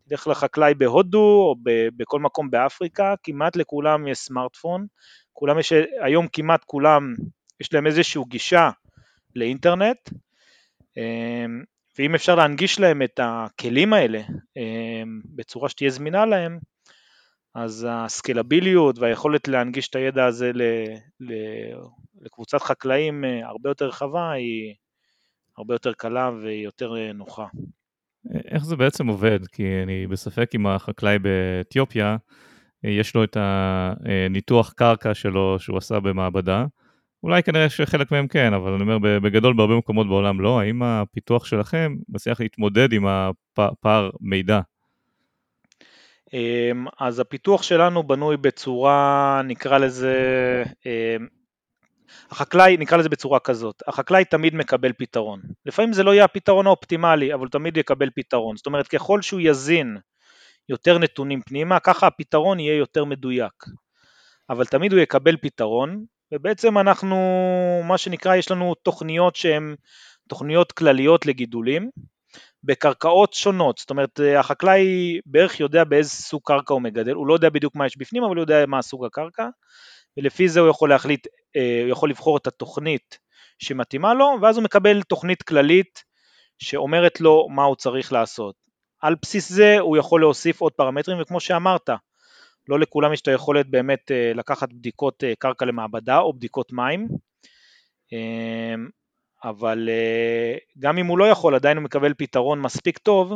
[0.10, 1.56] תלך לחקלאי בהודו, או
[1.98, 4.86] בכל מקום באפריקה, כמעט לכולם יש סמארטפון,
[5.34, 7.16] כולם יש, היום כמעט כולם,
[7.60, 8.70] יש להם איזושהי גישה
[9.36, 10.10] לאינטרנט,
[12.00, 14.22] ואם אפשר להנגיש להם את הכלים האלה
[15.36, 16.60] בצורה שתהיה זמינה להם,
[17.56, 20.52] אז הסקלביליות והיכולת להנגיש את הידע הזה
[22.22, 24.74] לקבוצת חקלאים אה, הרבה יותר רחבה היא
[25.58, 27.46] הרבה יותר קלה והיא יותר אה, נוחה.
[28.46, 29.40] איך זה בעצם עובד?
[29.52, 32.18] כי אני בספק אם החקלאי באתיופיה,
[32.84, 36.66] יש לו את הניתוח קרקע שלו שהוא עשה במעבדה.
[37.24, 40.60] אולי כנראה שחלק מהם כן, אבל אני אומר, בגדול בהרבה מקומות בעולם לא.
[40.60, 43.06] האם הפיתוח שלכם מצליח להתמודד עם
[43.58, 44.60] הפער מידע?
[46.34, 50.14] אמ, אז הפיתוח שלנו בנוי בצורה, נקרא לזה,
[50.86, 51.28] אמ,
[52.32, 55.42] החקלאי, נקרא לזה בצורה כזאת, החקלאי תמיד מקבל פתרון.
[55.66, 58.58] לפעמים זה לא יהיה הפתרון האופטימלי, אבל הוא תמיד יקבל פתרון.
[58.58, 59.98] זאת אומרת, ככל שהוא יזין
[60.70, 63.64] יותר נתונים פנימה, ככה הפתרון יהיה יותר מדויק.
[64.50, 67.18] אבל תמיד הוא יקבל פתרון, ובעצם אנחנו,
[67.88, 69.76] מה שנקרא, יש לנו תוכניות שהן
[70.30, 71.90] תוכניות כלליות לגידולים,
[72.64, 77.50] בקרקעות שונות, זאת אומרת החקלאי בערך יודע באיזה סוג קרקע הוא מגדל, הוא לא יודע
[77.50, 79.48] בדיוק מה יש בפנים אבל הוא יודע מה סוג הקרקע.
[80.18, 83.20] ולפי זה הוא יכול להחליט, אה, הוא יכול לבחור את התוכנית
[83.60, 86.04] שמתאימה לו ואז הוא מקבל תוכנית כללית
[86.60, 88.56] שאומרת לו מה הוא צריך לעשות.
[89.02, 91.90] על בסיס זה הוא יכול להוסיף עוד פרמטרים וכמו שאמרת,
[92.68, 97.08] לא לכולם יש את היכולת באמת אה, לקחת בדיקות אה, קרקע למעבדה או בדיקות מים
[99.44, 103.34] אבל אה, גם אם הוא לא יכול עדיין הוא מקבל פתרון מספיק טוב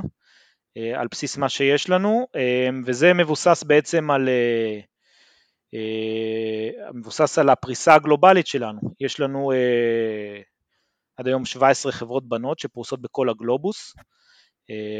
[0.77, 4.29] אה, על בסיס מה שיש לנו אה, וזה מבוסס בעצם על
[6.93, 9.51] מבוסס על הפריסה הגלובלית שלנו, יש לנו
[11.17, 13.93] עד היום 17 חברות בנות שפרוסות בכל הגלובוס,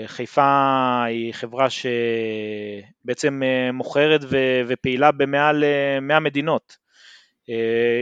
[0.05, 3.41] חיפה היא חברה שבעצם
[3.73, 4.21] מוכרת
[4.67, 5.63] ופעילה במעל
[6.01, 6.77] 100 מדינות,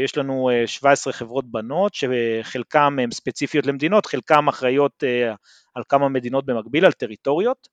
[0.03, 5.33] יש לנו 17 אה, חברות בנות שחלקן הן ספציפיות למדינות, חלקן אחראיות אה,
[5.75, 7.67] על כמה מדינות במקביל, על טריטוריות.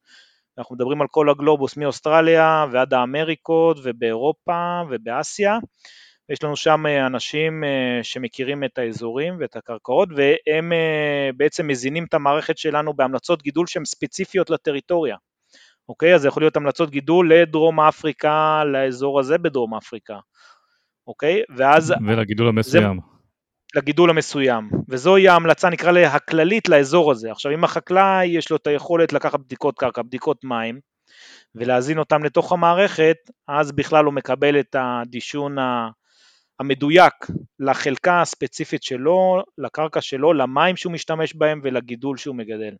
[0.58, 5.58] אנחנו מדברים על כל הגלובוס מאוסטרליה ועד האמריקות ובאירופה ובאסיה.
[6.32, 7.64] יש לנו שם אנשים
[8.02, 10.72] שמכירים את האזורים ואת הקרקעות והם
[11.36, 15.16] בעצם מזינים את המערכת שלנו בהמלצות גידול שהן ספציפיות לטריטוריה.
[15.88, 16.14] אוקיי?
[16.14, 20.18] אז זה יכול להיות המלצות גידול לדרום אפריקה, לאזור הזה בדרום אפריקה.
[21.08, 21.42] אוקיי?
[21.56, 21.94] ואז...
[22.06, 23.00] ולגידול המסוים.
[23.74, 27.32] זה, לגידול המסוים, וזוהי ההמלצה נקרא לה הכללית לאזור הזה.
[27.32, 30.80] עכשיו אם החקלאי יש לו את היכולת לקחת בדיקות קרקע, בדיקות מים,
[31.54, 33.16] ולהזין אותם לתוך המערכת,
[33.48, 35.56] אז בכלל הוא מקבל את הדישון
[36.60, 37.14] המדויק
[37.60, 42.74] לחלקה הספציפית שלו, לקרקע שלו, למים שהוא משתמש בהם ולגידול שהוא מגדל.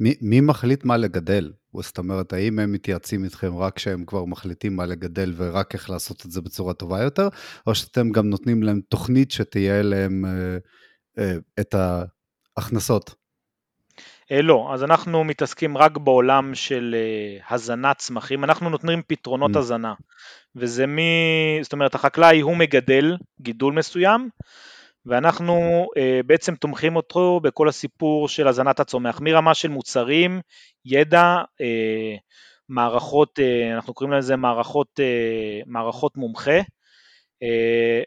[0.00, 1.52] מי, מי מחליט מה לגדל?
[1.80, 6.26] זאת אומרת, האם הם מתייעצים איתכם רק כשהם כבר מחליטים מה לגדל ורק איך לעשות
[6.26, 7.28] את זה בצורה טובה יותר,
[7.66, 10.56] או שאתם גם נותנים להם תוכנית שתהיה להם אה,
[11.18, 13.14] אה, את ההכנסות?
[14.32, 19.58] אה, לא, אז אנחנו מתעסקים רק בעולם של אה, הזנת צמחים, אנחנו נותנים פתרונות mm.
[19.58, 19.94] הזנה,
[20.56, 21.02] וזה מי,
[21.62, 24.28] זאת אומרת החקלאי הוא מגדל גידול מסוים,
[25.06, 30.40] ואנחנו אה, בעצם תומכים אותו בכל הסיפור של הזנת הצומח, מרמה של מוצרים,
[30.84, 32.16] ידע, אה,
[32.68, 35.00] מערכות, אה, אנחנו קוראים לזה מערכות,
[35.66, 36.60] מערכות מומחה.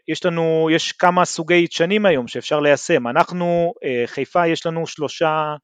[0.08, 3.72] יש לנו, יש כמה סוגי דשנים היום שאפשר ליישם, אנחנו,
[4.06, 5.54] חיפה יש לנו שלושה,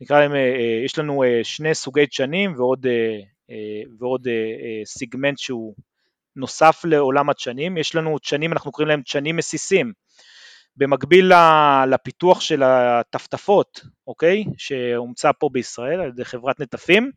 [0.00, 0.32] נקרא להם,
[0.84, 2.86] יש לנו שני סוגי דשנים ועוד,
[3.98, 4.28] ועוד
[4.84, 5.74] סיגמנט שהוא
[6.36, 9.92] נוסף לעולם הדשנים, יש לנו דשנים, אנחנו קוראים להם דשנים מסיסים,
[10.76, 11.32] במקביל
[11.86, 17.10] לפיתוח של הטפטפות, אוקיי, שהומצא פה בישראל על ידי חברת נטפים,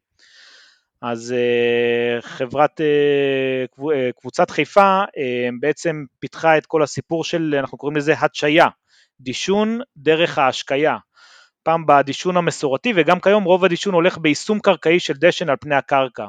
[1.03, 5.01] אז אה, חברת, אה, אה, קבוצת חיפה
[5.59, 8.67] בעצם פיתחה את כל הסיפור של, אנחנו קוראים לזה הדשיה,
[9.19, 10.97] דישון דרך ההשקיה.
[11.63, 16.27] פעם בדישון המסורתי וגם כיום רוב הדישון הולך ביישום קרקעי של דשן על פני הקרקע.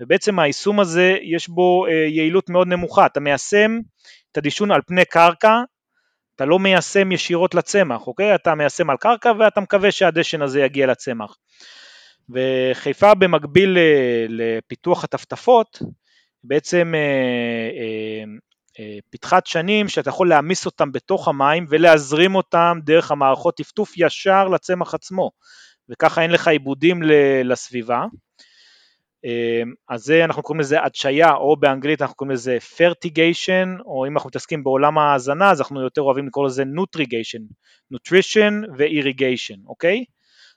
[0.00, 3.78] ובעצם היישום הזה יש בו יעילות מאוד נמוכה, אתה מיישם
[4.32, 5.62] את הדישון על פני קרקע
[6.38, 8.34] אתה לא מיישם ישירות לצמח, אוקיי?
[8.34, 11.36] אתה מיישם על קרקע ואתה מקווה שהדשן הזה יגיע לצמח.
[12.30, 13.78] וחיפה במקביל
[14.28, 15.78] לפיתוח הטפטפות,
[16.44, 17.00] בעצם אה,
[17.80, 18.24] אה,
[18.80, 24.48] אה, פיתחה שנים שאתה יכול להעמיס אותם בתוך המים ולהזרים אותם דרך המערכות טפטוף ישר
[24.48, 25.30] לצמח עצמו,
[25.88, 27.02] וככה אין לך איבודים
[27.44, 28.04] לסביבה.
[29.24, 34.16] אמ, אז זה אנחנו קוראים לזה הדשיה או באנגלית אנחנו קוראים לזה fertigation או אם
[34.16, 37.42] אנחנו מתעסקים בעולם ההזנה אז אנחנו יותר אוהבים לקרוא לזה nutrigation,
[37.90, 40.04] nutrition ו irrigation, אוקיי?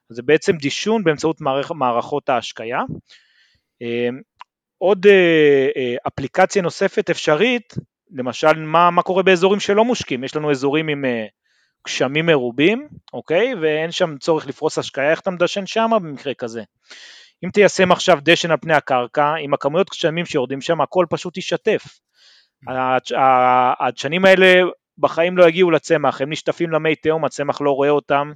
[0.09, 2.79] זה בעצם דישון באמצעות מערכ, מערכות ההשקיה.
[3.81, 4.21] אמ,
[4.77, 7.73] עוד אה, אה, אפליקציה נוספת אפשרית,
[8.11, 11.25] למשל מה, מה קורה באזורים שלא מושקים, יש לנו אזורים עם אה,
[11.87, 13.55] גשמים מרובים, אוקיי?
[13.61, 16.63] ואין שם צורך לפרוס השקיה, איך אתה מדשן שם במקרה כזה?
[17.43, 21.99] אם תיישם עכשיו דשן על פני הקרקע, עם הכמויות גשמים שיורדים שם, הכל פשוט יישטף.
[23.79, 24.61] הדשנים האלה
[24.97, 28.31] בחיים לא יגיעו לצמח, הם נשטפים למי תהום, הצמח לא רואה אותם,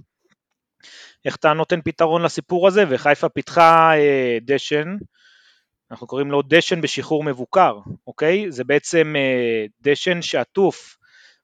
[1.25, 4.95] איך אתה נותן פתרון לסיפור הזה, וחיפה פיתחה אה, דשן,
[5.91, 8.51] אנחנו קוראים לו דשן בשחרור מבוקר, אוקיי?
[8.51, 10.97] זה בעצם אה, דשן שעטוף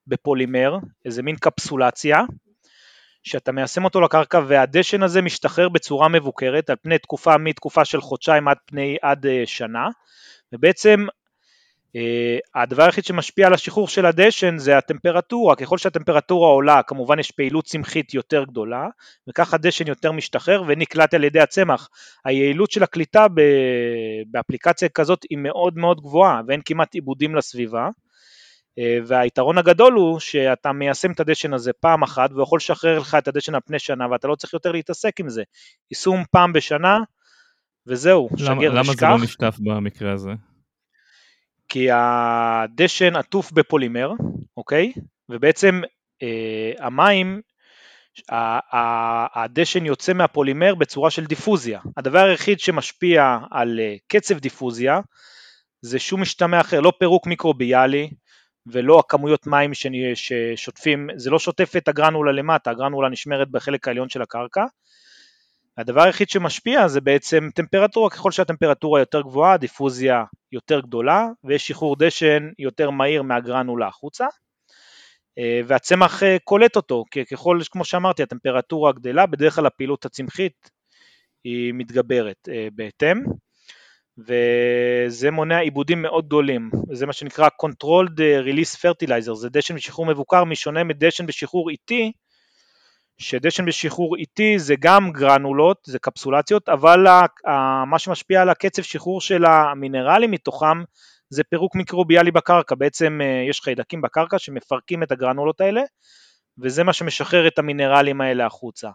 [0.07, 2.21] בפולימר, איזה מין קפסולציה,
[3.23, 8.47] שאתה מיישם אותו לקרקע והדשן הזה משתחרר בצורה מבוקרת על פני תקופה מתקופה של חודשיים
[8.47, 9.87] עד פני עד אה, שנה,
[10.53, 11.05] ובעצם
[11.95, 17.31] אה, הדבר היחיד שמשפיע על השחרור של הדשן זה הטמפרטורה, ככל שהטמפרטורה עולה כמובן יש
[17.31, 18.87] פעילות צמחית יותר גדולה
[19.29, 21.89] וככה הדשן יותר משתחרר ונקלט על ידי הצמח.
[22.25, 23.27] היעילות של הקליטה
[24.31, 27.89] באפליקציה כזאת היא מאוד מאוד גבוהה ואין כמעט עיבודים לסביבה
[29.07, 33.27] והיתרון הגדול הוא שאתה מיישם את הדשן הזה פעם אחת והוא יכול לשחרר לך את
[33.27, 35.43] הדשן על פני שנה ואתה לא צריך יותר להתעסק עם זה.
[35.91, 36.97] יישום פעם בשנה
[37.87, 38.73] וזהו, שגר ושכח.
[38.73, 40.31] למה זה לא נשטף במקרה הזה?
[41.69, 44.11] כי הדשן עטוף בפולימר,
[44.57, 44.91] אוקיי?
[45.29, 45.81] ובעצם
[46.23, 47.41] אה, המים,
[49.35, 51.79] הדשן יוצא מהפולימר בצורה של דיפוזיה.
[51.97, 54.99] הדבר היחיד שמשפיע על אה, קצב דיפוזיה
[55.81, 58.09] זה שום משתמע אחר, לא פירוק מיקרוביאלי
[58.67, 59.71] ולא הכמויות מים
[60.15, 64.65] ששוטפים, זה לא שוטף את הגרנולה למטה, הגרנולה נשמרת בחלק העליון של הקרקע,
[65.77, 71.95] הדבר היחיד שמשפיע זה בעצם טמפרטורה, ככל שהטמפרטורה יותר גבוהה, דיפוזיה יותר גדולה, ויש שחרור
[71.99, 74.25] דשן יותר מהיר מהגרנולה החוצה,
[75.37, 80.71] אה, והצמח אה, קולט אותו, כי ככל, כמו שאמרתי, הטמפרטורה גדלה, בדרך כלל הפעילות הצמחית
[81.43, 83.17] היא מתגברת אה, בהתאם,
[84.17, 90.43] וזה מונע עיבודים מאוד גדולים, זה מה שנקרא Controlled Release Fertilizer, זה דשן בשחרור מבוקר,
[90.43, 92.11] משונה מדשן בשחרור איטי,
[93.17, 97.05] שדשן בשחרור איטי זה גם גרנולות, זה קפסולציות, אבל
[97.87, 100.83] מה שמשפיע על הקצב שחרור של המינרלים מתוכם
[101.29, 105.81] זה פירוק מיקרוביאלי בקרקע, בעצם אה, יש חיידקים בקרקע שמפרקים את הגרנולות האלה,
[106.57, 108.89] וזה מה שמשחרר את המינרלים האלה החוצה.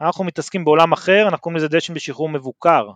[0.00, 2.90] אנחנו מתעסקים בעולם אחר, אנחנו קוראים לזה דשן בשחרור מבוקר.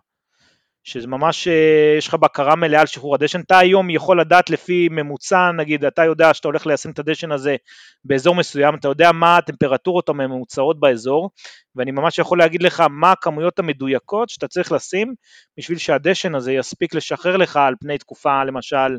[0.85, 4.89] שזה ממש, אה, יש לך בקרה מלאה על שחרור הדשן, אתה היום יכול לדעת לפי
[4.91, 7.57] ממוצע, נגיד אתה יודע שאתה הולך ליישם את הדשן הזה
[8.05, 11.31] באזור מסוים, אתה יודע מה הטמפרטורות הממוצעות באזור,
[11.77, 15.15] ואני ממש יכול להגיד לך מה הכמויות המדויקות שאתה צריך לשים
[15.59, 18.99] בשביל שהדשן הזה יספיק לשחרר לך על פני תקופה, למשל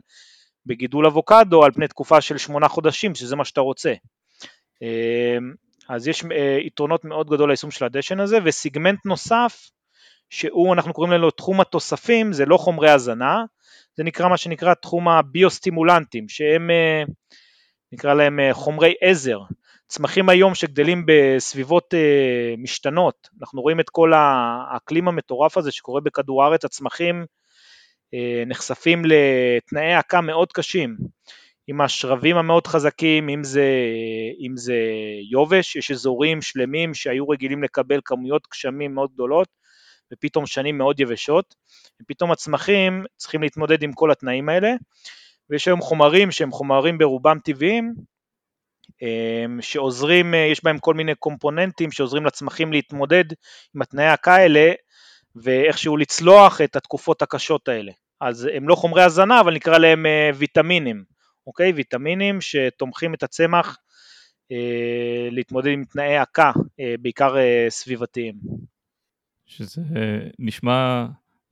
[0.65, 3.93] בגידול אבוקדו, על פני תקופה של שמונה חודשים, שזה מה שאתה רוצה.
[4.84, 5.38] אה,
[5.89, 9.69] אז יש אה, יתרונות מאוד גדול ליישום של הדשן הזה, וסיגמנט נוסף,
[10.29, 13.43] שהוא, אנחנו קוראים לו תחום התוספים, זה לא חומרי הזנה,
[13.95, 17.03] זה נקרא מה שנקרא תחום הביוסטימולנטים, שהם אה,
[17.91, 19.39] נקרא להם אה, חומרי עזר.
[19.88, 26.43] צמחים היום שגדלים בסביבות אה, משתנות, אנחנו רואים את כל האקלים המטורף הזה שקורה בכדור
[26.43, 27.25] הארץ, הצמחים
[28.47, 30.97] נחשפים לתנאי עקה מאוד קשים,
[31.67, 33.65] עם השרבים המאוד חזקים, אם זה,
[34.39, 34.75] אם זה
[35.31, 39.47] יובש, יש אזורים שלמים שהיו רגילים לקבל כמויות גשמים מאוד גדולות,
[40.13, 41.56] ופתאום שנים מאוד יבשות,
[42.02, 44.74] ופתאום הצמחים צריכים להתמודד עם כל התנאים האלה,
[45.50, 47.94] ויש היום חומרים שהם חומרים ברובם טבעיים,
[49.02, 53.24] אמ, שעוזרים, אה, יש בהם כל מיני קומפוננטים שעוזרים לצמחים להתמודד
[53.76, 54.72] עם התנאי הכאלה
[55.36, 57.91] ואיכשהו לצלוח את התקופות הקשות האלה.
[58.22, 61.04] אז הם לא חומרי הזנה, אבל נקרא להם אה, ויטמינים,
[61.48, 61.72] אוקיי?
[61.72, 63.78] ויטמינים שתומכים את הצמח
[64.52, 66.52] אה, להתמודד עם תנאי עקה,
[67.00, 67.36] בעיקר
[67.70, 68.36] סביבתיים.
[69.45, 69.81] שזה
[70.39, 71.05] נשמע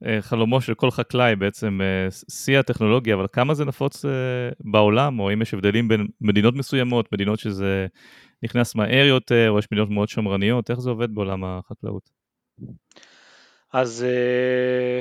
[0.06, 4.10] אה, חלומו של כל חקלאי בעצם, אה, שיא הטכנולוגיה, אבל כמה זה נפוץ אה,
[4.60, 7.86] בעולם, או אם יש הבדלים בין מדינות מסוימות, מדינות שזה
[8.42, 12.10] נכנס מהר יותר, או יש מדינות מאוד שמרניות, איך זה עובד בעולם החקלאות?
[13.72, 14.06] אז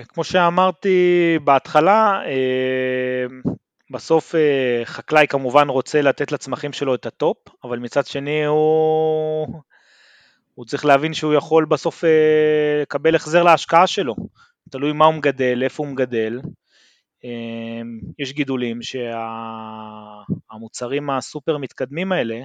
[0.08, 2.22] כמו שאמרתי בהתחלה,
[3.92, 4.36] בסוף
[4.84, 9.62] חקלאי כמובן רוצה לתת לצמחים שלו את הטופ, אבל מצד שני הוא
[10.56, 12.10] הוא צריך להבין שהוא יכול בסוף אה,
[12.82, 14.16] לקבל החזר להשקעה שלו,
[14.70, 16.40] תלוי מה הוא מגדל, איפה הוא מגדל.
[17.26, 17.82] אה,
[18.20, 18.80] יש גידולים
[20.52, 22.44] שהמוצרים הסופר מתקדמים האלה,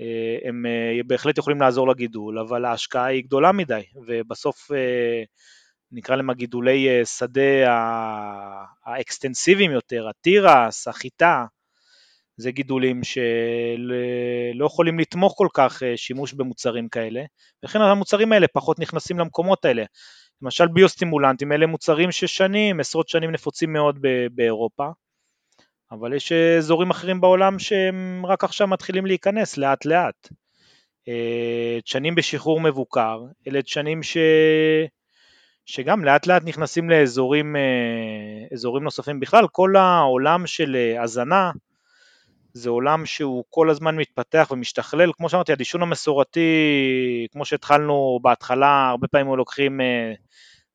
[0.00, 0.64] אה, הם
[1.06, 4.70] בהחלט יכולים לעזור לגידול, אבל ההשקעה היא גדולה מדי, ובסוף
[5.92, 7.76] נקרא להם הגידולי שדה
[8.84, 11.44] האקסטנסיביים יותר, התירס, החיטה,
[12.36, 17.22] זה גידולים שלא יכולים לתמוך כל כך אה, שימוש במוצרים כאלה,
[17.62, 19.84] ולכן המוצרים האלה פחות נכנסים למקומות האלה.
[20.42, 23.98] למשל ביוסטימולנטים, אלה מוצרים ששנים, עשרות שנים נפוצים מאוד
[24.34, 24.88] באירופה,
[25.90, 30.28] אבל יש אזורים אחרים בעולם שהם רק עכשיו מתחילים להיכנס לאט לאט.
[31.08, 34.16] אה, דשנים בשחרור מבוקר, אלה דשנים ש...
[35.66, 41.50] שגם לאט לאט נכנסים לאזורים אה, נוספים בכלל, כל העולם של הזנה
[42.54, 46.40] זה עולם שהוא כל הזמן מתפתח ומשתכלל, כמו שאמרתי, הדישון המסורתי,
[47.32, 50.12] כמו שהתחלנו בהתחלה, הרבה פעמים לוקחים אה,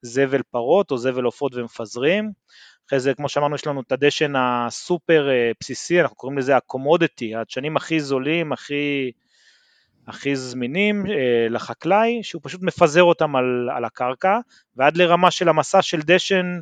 [0.01, 2.31] זבל פרות או זבל עופות ומפזרים,
[2.87, 7.35] אחרי זה, כמו שאמרנו, יש לנו את הדשן הסופר אה, בסיסי, אנחנו קוראים לזה הקומודיטי,
[7.35, 9.11] הדשנים הכי זולים, הכי,
[10.07, 14.39] הכי זמינים אה, לחקלאי, שהוא פשוט מפזר אותם על, על הקרקע,
[14.75, 16.59] ועד לרמה של המסע של דשן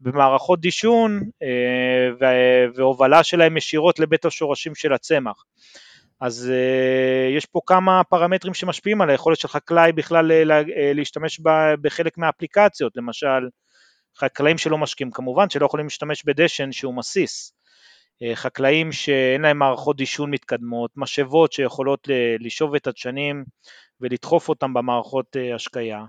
[0.00, 2.26] במערכות דישון אה,
[2.74, 5.44] והובלה שלהם ישירות לבית השורשים של הצמח.
[6.20, 6.52] אז
[7.36, 10.30] יש פה כמה פרמטרים שמשפיעים על היכולת של חקלאי בכלל
[10.94, 11.40] להשתמש
[11.80, 13.48] בחלק מהאפליקציות, למשל
[14.18, 17.52] חקלאים שלא משקיעים כמובן, שלא יכולים להשתמש בדשן שהוא מסיס.
[18.22, 22.08] אה, חקלאים שאין להם מערכות דישון מתקדמות, משאבות שיכולות
[22.40, 23.44] לשאוב את הדשנים
[24.00, 26.04] ולדחוף אותם במערכות אה, השקיה,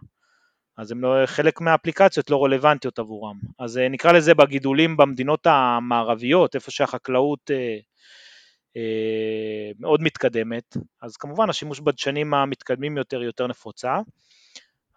[0.78, 3.40] אז הם לא, חלק מהאפליקציות לא רלוונטיות עבורם.
[3.60, 7.52] אז אה, נקרא לזה בגידולים במדינות המערביות, איפה שהחקלאות
[9.80, 14.00] מאוד מתקדמת, אז כמובן השימוש בדשנים המתקדמים יותר יותר נפוצה.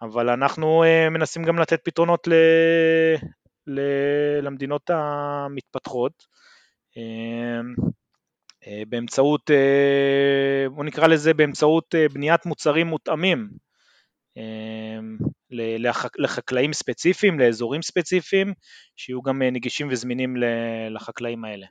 [0.01, 2.33] אבל אנחנו אה, מנסים גם לתת פתרונות ל,
[3.67, 3.79] ל,
[4.41, 6.25] למדינות המתפתחות
[6.97, 7.59] אה,
[8.67, 9.51] אה, באמצעות,
[10.71, 13.49] בוא נקרא לזה באמצעות בניית מוצרים מותאמים
[16.17, 18.53] לחקלאים ספציפיים, לאזורים ספציפיים,
[18.95, 20.35] שיהיו גם נגישים וזמינים
[20.89, 21.65] לחקלאים האלה.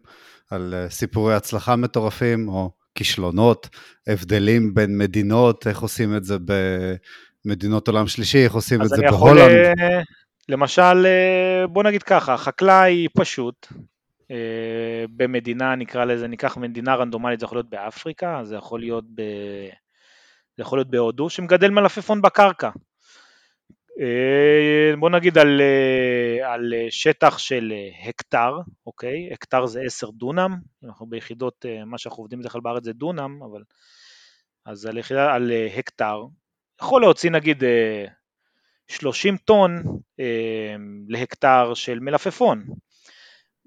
[0.49, 3.69] על אה, סיפורי הצלחה מטורפים, או כישלונות,
[4.07, 6.37] הבדלים בין מדינות, איך עושים את זה
[7.47, 9.51] במדינות עולם שלישי, איך עושים את זה בהולנד.
[9.51, 10.03] יכול,
[10.49, 13.67] למשל, אה, בוא נגיד ככה, חקלאי פשוט,
[15.09, 19.21] במדינה, נקרא לזה, ניקח מדינה רנדומלית, זה יכול להיות באפריקה, זה יכול להיות, ב...
[20.57, 22.69] זה יכול להיות בהודו, שמגדל מלפפון בקרקע.
[23.99, 29.29] אה, בוא נגיד על, אה, על שטח של אה, הקטר, אוקיי?
[29.33, 33.63] הקטר זה 10 דונם, אנחנו ביחידות, מה שאנחנו עובדים בדרך כלל בארץ זה דונם, אבל...
[34.65, 36.23] אז על, יחידה, על הקטר,
[36.81, 37.63] יכול להוציא נגיד
[38.87, 39.83] 30 טון
[41.07, 42.63] להקטר של מלפפון,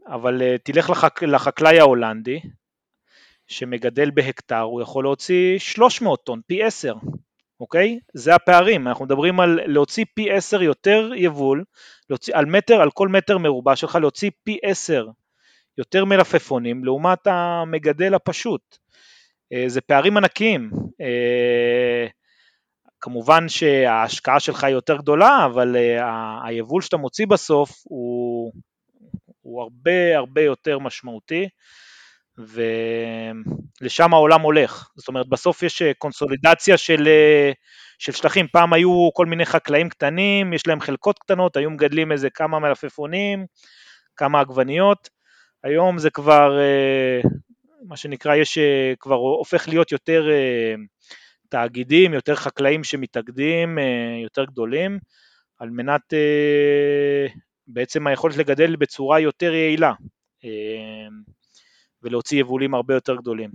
[0.07, 2.40] אבל תלך לחק, לחקלאי ההולנדי,
[3.51, 6.94] שמגדל בהקטר, הוא יכול להוציא 300 טון, פי 10,
[7.61, 7.99] אוקיי?
[8.14, 11.64] זה הפערים, אנחנו מדברים על להוציא פי עשר יותר יבול,
[12.11, 15.07] להוציא, על מטר, על כל מטר מרובע שלך להוציא פי עשר
[15.79, 18.79] יותר מלפפונים לעומת המגדל הפשוט.
[19.53, 20.70] אה, זה פערים ענקיים.
[23.01, 28.53] כמובן שההשקעה שלך היא יותר גדולה, אבל אה, היבול שאתה מוציא בסוף הוא,
[29.41, 31.49] הוא הרבה הרבה יותר משמעותי.
[33.81, 34.91] ולשם העולם הולך.
[34.97, 37.53] זאת אומרת, בסוף יש אה, קונסולידציה של, אה,
[37.99, 38.47] של שטחים.
[38.53, 43.47] פעם היו כל מיני חקלאים קטנים, יש להם חלקות קטנות, היו מגדלים איזה כמה מלפפונים,
[44.17, 45.09] כמה עגבניות.
[45.65, 46.59] היום זה כבר,
[47.89, 48.59] מה שנקרא, יש,
[49.01, 50.29] כבר הופך להיות יותר
[51.51, 53.79] תאגידים, יותר חקלאים שמתאגדים,
[54.23, 54.99] יותר גדולים,
[55.59, 56.15] על מנת
[57.67, 59.93] בעצם היכולת לגדל בצורה יותר יעילה.
[62.03, 63.51] ולהוציא יבולים הרבה יותר גדולים.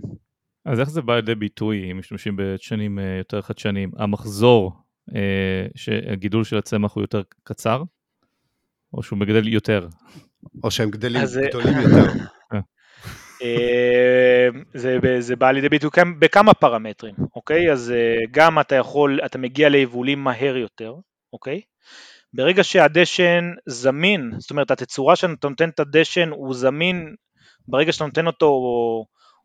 [0.64, 3.90] אז איך זה בא לידי ביטוי אם משתמשים בשנים אה, יותר חדשניים?
[3.96, 4.72] המחזור,
[5.14, 7.82] אה, שהגידול של הצמח הוא יותר קצר?
[8.92, 9.88] או שהוא מגדל יותר?
[10.64, 11.38] או שהם גדלים אז...
[11.38, 12.12] אה, גדולים יותר.
[14.74, 17.72] זה, זה בא לידי ביטוי בכמה פרמטרים, אוקיי?
[17.72, 17.92] אז
[18.30, 20.94] גם אתה יכול, אתה מגיע ליבולים מהר יותר,
[21.32, 21.60] אוקיי?
[22.34, 27.14] ברגע שהדשן זמין, זאת אומרת התצורה שאתה נותן את הדשן הוא זמין
[27.68, 28.46] ברגע שאתה נותן אותו,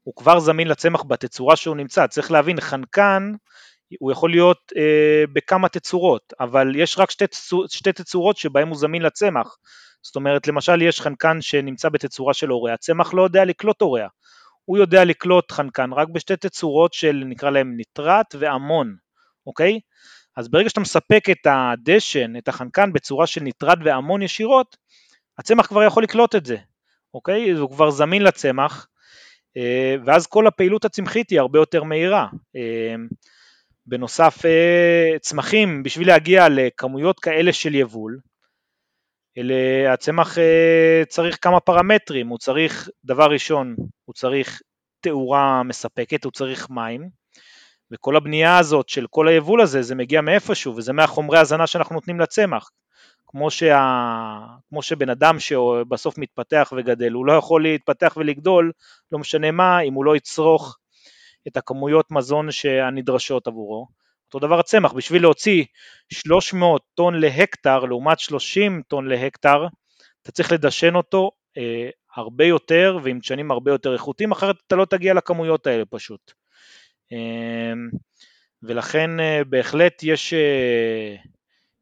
[0.04, 2.08] הוא כבר זמין לצמח בתצורה שהוא נמצא.
[2.08, 3.32] צריך להבין, חנקן,
[4.00, 7.26] הוא יכול להיות אה, בכמה תצורות, אבל יש רק שתי,
[7.68, 9.58] שתי תצורות שבהן הוא זמין לצמח.
[10.04, 14.08] זאת אומרת, למשל יש חנקן שנמצא בתצורה של אוריה, הצמח לא יודע לקלוט אוריה.
[14.66, 18.96] הוא יודע לקלוט חנקן רק בשתי תצורות של נקרא להם ניטרט ואמון,
[19.48, 19.80] אוקיי?
[20.38, 24.78] אז ברגע שאתה מספק את הדשן, את החנקן בצורה של ניטרט ואמון ישירות,
[25.38, 26.58] הצמח כבר יכול לקלוט את זה.
[27.14, 27.52] אוקיי?
[27.52, 28.88] הוא כבר זמין לצמח,
[29.58, 32.28] אה, ואז כל הפעילות הצמחית היא הרבה יותר מהירה.
[32.56, 32.96] אה,
[33.86, 34.38] בנוסף,
[35.22, 38.20] צמחים, בשביל להגיע לכמויות כאלה של יבול,
[39.38, 40.38] אלה, הצמח
[41.08, 43.76] צריך כמה פרמטרים, הוא צריך, דבר ראשון,
[44.06, 44.62] הוא צריך
[45.02, 47.10] תאורה מספקת, הוא צריך מים,
[47.92, 52.20] וכל הבנייה הזאת של כל היבול הזה, זה מגיע מאיפשהו, וזה מהחומרי הזנה שאנחנו נותנים
[52.20, 52.70] לצמח.
[53.28, 54.40] כמו, שה...
[54.70, 58.72] כמו שבן אדם שבסוף מתפתח וגדל, הוא לא יכול להתפתח ולגדול,
[59.12, 60.78] לא משנה מה, אם הוא לא יצרוך
[61.48, 62.48] את הכמויות מזון
[62.88, 64.01] הנדרשות עבורו.
[64.34, 65.64] אותו דבר הצמח, בשביל להוציא
[66.14, 69.68] 300 טון להקטר לעומת 30 טון להקטר,
[70.22, 74.86] אתה צריך לדשן אותו אה, הרבה יותר ועם דשנים הרבה יותר איכותיים, אחרת אתה לא
[74.86, 76.32] תגיע לכמויות האלה פשוט.
[77.12, 77.74] אה,
[78.64, 81.16] ולכן אה, בהחלט יש, אה,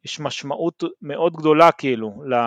[0.05, 2.37] יש משמעות מאוד גדולה כאילו לא,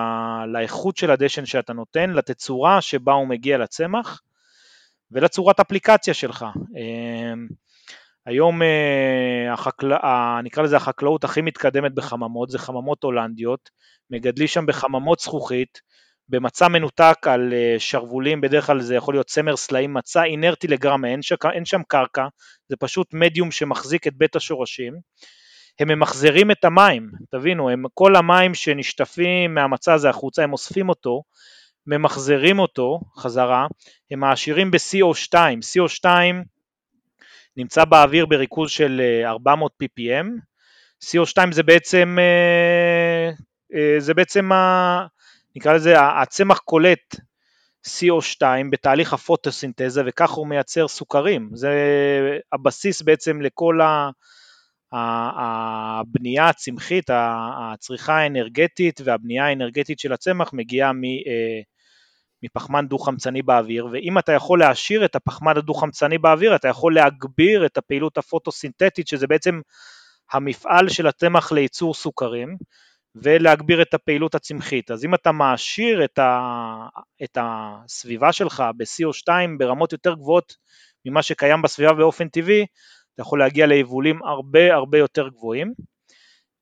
[0.53, 4.22] לאיכות של הדשן שאתה נותן, לתצורה שבה הוא מגיע לצמח
[5.11, 6.44] ולצורת אפליקציה שלך.
[6.76, 7.32] אה,
[8.27, 9.93] היום אה, החקל...
[10.45, 13.70] נקרא לזה החקלאות הכי מתקדמת בחממות, זה חממות הולנדיות,
[14.11, 15.81] מגדלים שם בחממות זכוכית,
[16.29, 21.11] במצע מנותק על אה, שרוולים, בדרך כלל זה יכול להיות צמר סלעים, מצע אינרטי לגמרי,
[21.11, 21.33] אין, ש...
[21.53, 22.27] אין שם קרקע,
[22.68, 24.95] זה פשוט מדיום שמחזיק את בית השורשים.
[25.81, 31.23] הם ממחזרים את המים, תבינו, הם, כל המים שנשטפים מהמצע הזה החוצה, הם אוספים אותו,
[31.87, 33.66] ממחזרים אותו חזרה,
[34.11, 36.07] הם מעשירים ב-CO2, CO2
[37.57, 40.26] נמצא באוויר בריכוז של 400 אה, ppm,
[41.05, 43.30] CO2 זה בעצם, אה,
[43.74, 44.50] אה, זה בעצם,
[45.57, 47.16] נקרא לזה, הצמח קולט
[47.86, 51.70] CO2 בתהליך הפוטוסינתזה וכך הוא מייצר סוכרים, זה
[52.53, 53.80] הבסיס בעצם לכל
[54.92, 60.92] הבנייה הצמחית, הצריכה האנרגטית והבנייה האנרגטית של הצמח מגיעה
[62.43, 67.78] מפחמן דו-חמצני באוויר, ואם אתה יכול להעשיר את הפחמן הדו-חמצני באוויר, אתה יכול להגביר את
[67.78, 69.61] הפעילות הפוטוסינתטית, שזה בעצם
[70.32, 72.57] המפעל של הצמח לייצור סוכרים,
[73.14, 74.90] ולהגביר את הפעילות הצמחית.
[74.90, 76.40] אז אם אתה מעשיר את, ה,
[77.24, 79.28] את הסביבה שלך ב-CO2
[79.59, 80.57] ברמות יותר גבוהות
[81.05, 82.66] ממה שקיים בסביבה באופן טבעי,
[83.14, 85.72] אתה יכול להגיע ליבולים הרבה הרבה יותר גבוהים.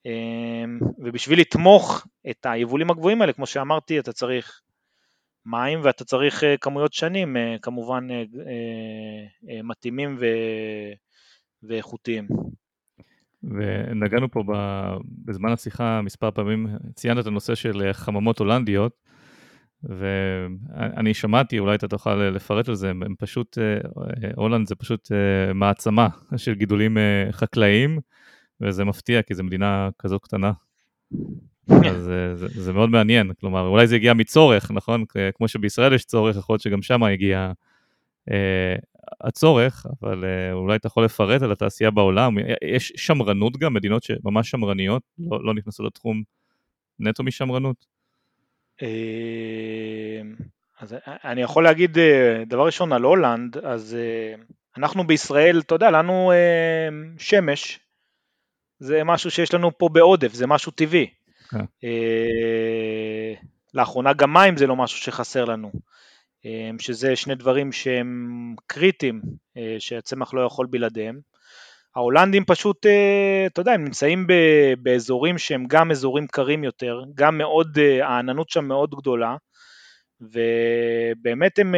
[0.07, 4.61] אמ, ובשביל לתמוך את היבולים הגבוהים האלה, כמו שאמרתי, אתה צריך
[5.47, 10.25] מים ואתה צריך אה, כמויות שנים אה, כמובן אה, מתאימים ו...
[11.63, 12.29] ואיכותיים.
[13.43, 14.45] ונגענו פה
[15.25, 18.93] בזמן השיחה מספר פעמים, ציינת את הנושא של חממות הולנדיות,
[19.83, 23.59] ואני שמעתי, אולי אתה תוכל לפרט על זה, הם פשוט,
[24.37, 25.09] הולנד זה פשוט
[25.55, 26.97] מעצמה של גידולים
[27.31, 27.99] חקלאיים,
[28.61, 30.53] וזה מפתיע כי זו מדינה כזאת קטנה.
[31.91, 35.05] אז זה, זה, זה מאוד מעניין, כלומר, אולי זה הגיע מצורך, נכון?
[35.35, 37.53] כמו שבישראל יש צורך, יכול להיות שגם שם הגיע
[38.31, 38.77] אה,
[39.21, 42.37] הצורך, אבל אה, אולי אתה יכול לפרט על התעשייה בעולם.
[42.65, 46.23] יש שמרנות גם, מדינות שממש שמרניות, לא, לא נכנסו לתחום
[46.99, 47.87] נטו משמרנות.
[48.83, 50.21] אה,
[50.81, 54.35] אז אני יכול להגיד, אה, דבר ראשון על הולנד, אז אה,
[54.77, 56.33] אנחנו בישראל, אתה יודע, לנו
[57.19, 57.81] שמש,
[58.79, 61.07] זה משהו שיש לנו פה בעודף, זה משהו טבעי.
[61.51, 61.65] כן.
[61.85, 63.35] אה,
[63.75, 65.73] לאחרונה גם מים זה לא משהו שחסר לנו,
[66.47, 69.21] אה, שזה שני דברים שהם קריטיים,
[69.57, 71.21] אה, שהצמח לא יכול בלעדיהם.
[71.97, 72.87] ההולנדים פשוט,
[73.47, 74.27] אתה יודע, הם נמצאים
[74.83, 79.37] באזורים שהם גם אזורים קרים יותר, גם מאוד, העננות שם מאוד גדולה,
[80.21, 81.75] ובאמת הם,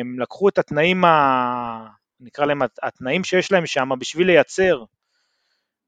[0.00, 1.86] הם לקחו את התנאים, ה,
[2.20, 4.84] נקרא להם התנאים שיש להם שם בשביל לייצר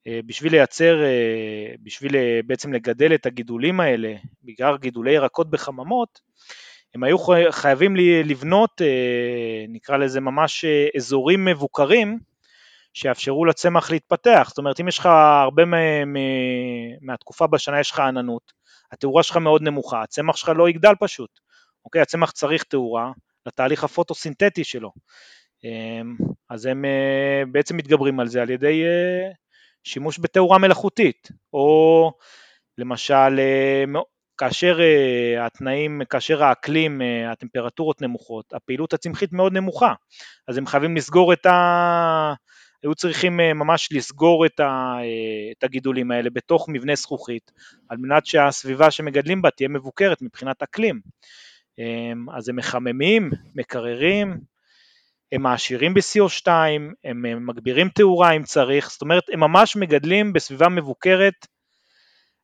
[0.09, 6.21] בשביל לייצר, אה, בשביל אה, בעצם לגדל את הגידולים האלה, בעיקר גידולי ירקות בחממות,
[6.95, 7.17] הם היו
[7.51, 8.81] חייבים לבנות,
[9.69, 10.65] נקרא לזה ממש
[10.97, 12.19] אזורים מבוקרים,
[12.95, 14.47] שיאפשרו לצמח להתפתח.
[14.49, 15.07] זאת אומרת, אם יש לך
[15.43, 15.63] הרבה
[17.01, 18.53] מהתקופה בשנה יש לך עננות,
[18.93, 21.41] התאורה שלך מאוד נמוכה, הצמח שלך לא יגדל פשוט.
[21.85, 23.13] אוקיי, הצמח צריך תאורה
[23.47, 24.93] לתהליך הפוטוסינתטי שלו.
[26.49, 26.85] אז הם
[27.53, 28.83] בעצם מתגברים על זה על ידי
[29.85, 32.13] שימוש בתאורה מלאכותית, או
[32.79, 33.85] למשל אה,
[34.39, 39.95] כאשר אה, התנאים, כאשר האקלים, אה, הטמפרטורות נמוכות, הפעילות הצמחית מאוד נמוכה,
[40.49, 42.35] אז הם חייבים לסגור את ה...
[42.83, 44.97] היו צריכים ממש לסגור את, ה...
[45.59, 47.53] את הגידולים האלה בתוך מבנה זכוכית,
[47.89, 51.01] על מנת שהסביבה שמגדלים בה תהיה מבוקרת מבחינת אקלים.
[52.35, 54.41] אז הם מחממים, מקררים,
[55.33, 56.49] הם מעשירים ב-CO2,
[57.05, 61.47] הם מגבירים תאורה אם צריך, זאת אומרת הם ממש מגדלים בסביבה מבוקרת,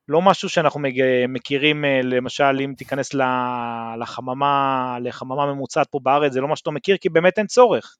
[0.07, 0.79] לא משהו שאנחנו
[1.27, 3.13] מכירים אה, למשל אם תיכנס
[3.99, 7.95] לחממה, לחממה ממוצעת פה בארץ, זה לא מה שאתה מכיר כי באמת אין צורך,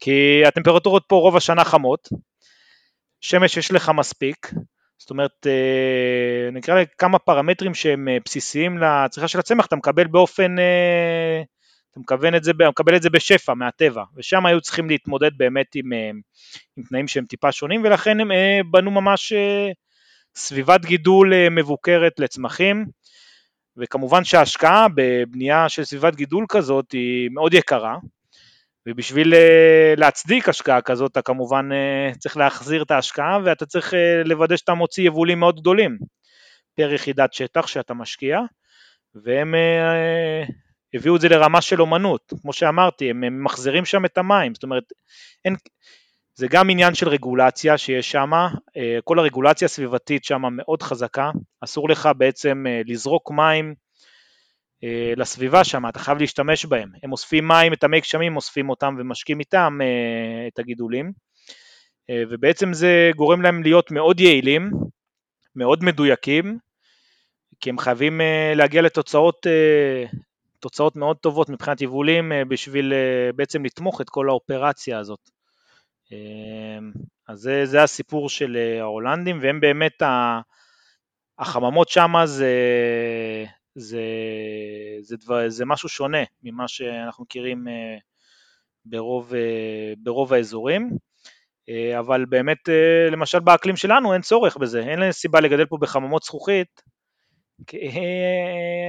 [0.00, 2.08] כי הטמפרטורות פה רוב השנה חמות,
[3.20, 4.50] שמש יש לך מספיק,
[4.98, 5.46] זאת אומרת,
[6.52, 10.56] נקרא כמה פרמטרים שהם בסיסיים לצריכה של הצמח, אתה מקבל באופן,
[11.96, 15.92] אתה מקבל את זה, מקבל את זה בשפע מהטבע, ושם היו צריכים להתמודד באמת עם,
[16.76, 18.30] עם תנאים שהם טיפה שונים, ולכן הם
[18.70, 19.32] בנו ממש
[20.36, 22.86] סביבת גידול מבוקרת לצמחים,
[23.76, 27.96] וכמובן שההשקעה בבנייה של סביבת גידול כזאת היא מאוד יקרה,
[28.86, 34.22] ובשביל אה, להצדיק השקעה כזאת אתה כמובן אה, צריך להחזיר את ההשקעה ואתה צריך אה,
[34.24, 35.98] לוודא שאתה מוציא יבולים מאוד גדולים
[36.74, 38.40] פר יחידת שטח שאתה משקיע,
[39.14, 39.54] והם
[40.96, 44.84] הביאו את זה לרמה של אומנות, כמו שאמרתי, הם ממחזרים שם את המים, זאת אומרת,
[45.44, 45.56] אין,
[46.34, 48.30] זה גם עניין של רגולציה שיש שם,
[49.04, 51.30] כל הרגולציה הסביבתית שם מאוד חזקה,
[51.64, 53.74] אסור לך בעצם לזרוק מים
[54.84, 56.88] אה, לסביבה שם, אתה חייב להשתמש בהם.
[57.02, 61.12] הם אוספים מים, את המי גשמים, אוספים אותם ומשקים איתם אה, את הגידולים,
[62.10, 64.70] אה, ובעצם זה גורם להם להיות מאוד יעילים,
[65.56, 66.58] מאוד מדויקים,
[67.60, 68.20] כי הם חייבים
[68.54, 69.46] להגיע לתוצאות
[70.66, 72.92] תוצאות מאוד טובות מבחינת יבולים בשביל
[73.36, 75.30] בעצם לתמוך את כל האופרציה הזאת.
[77.28, 80.02] אז זה, זה הסיפור של ההולנדים, והם באמת,
[81.38, 82.54] החממות שם זה,
[83.74, 84.02] זה,
[85.00, 87.96] זה, דבר, זה משהו שונה ממה שאנחנו מכירים אה,
[88.84, 90.90] ברוב, אה, ברוב האזורים,
[91.68, 92.68] אה, אבל באמת
[93.10, 96.82] למשל באקלים שלנו אין צורך בזה, אין סיבה לגדל פה בחממות זכוכית,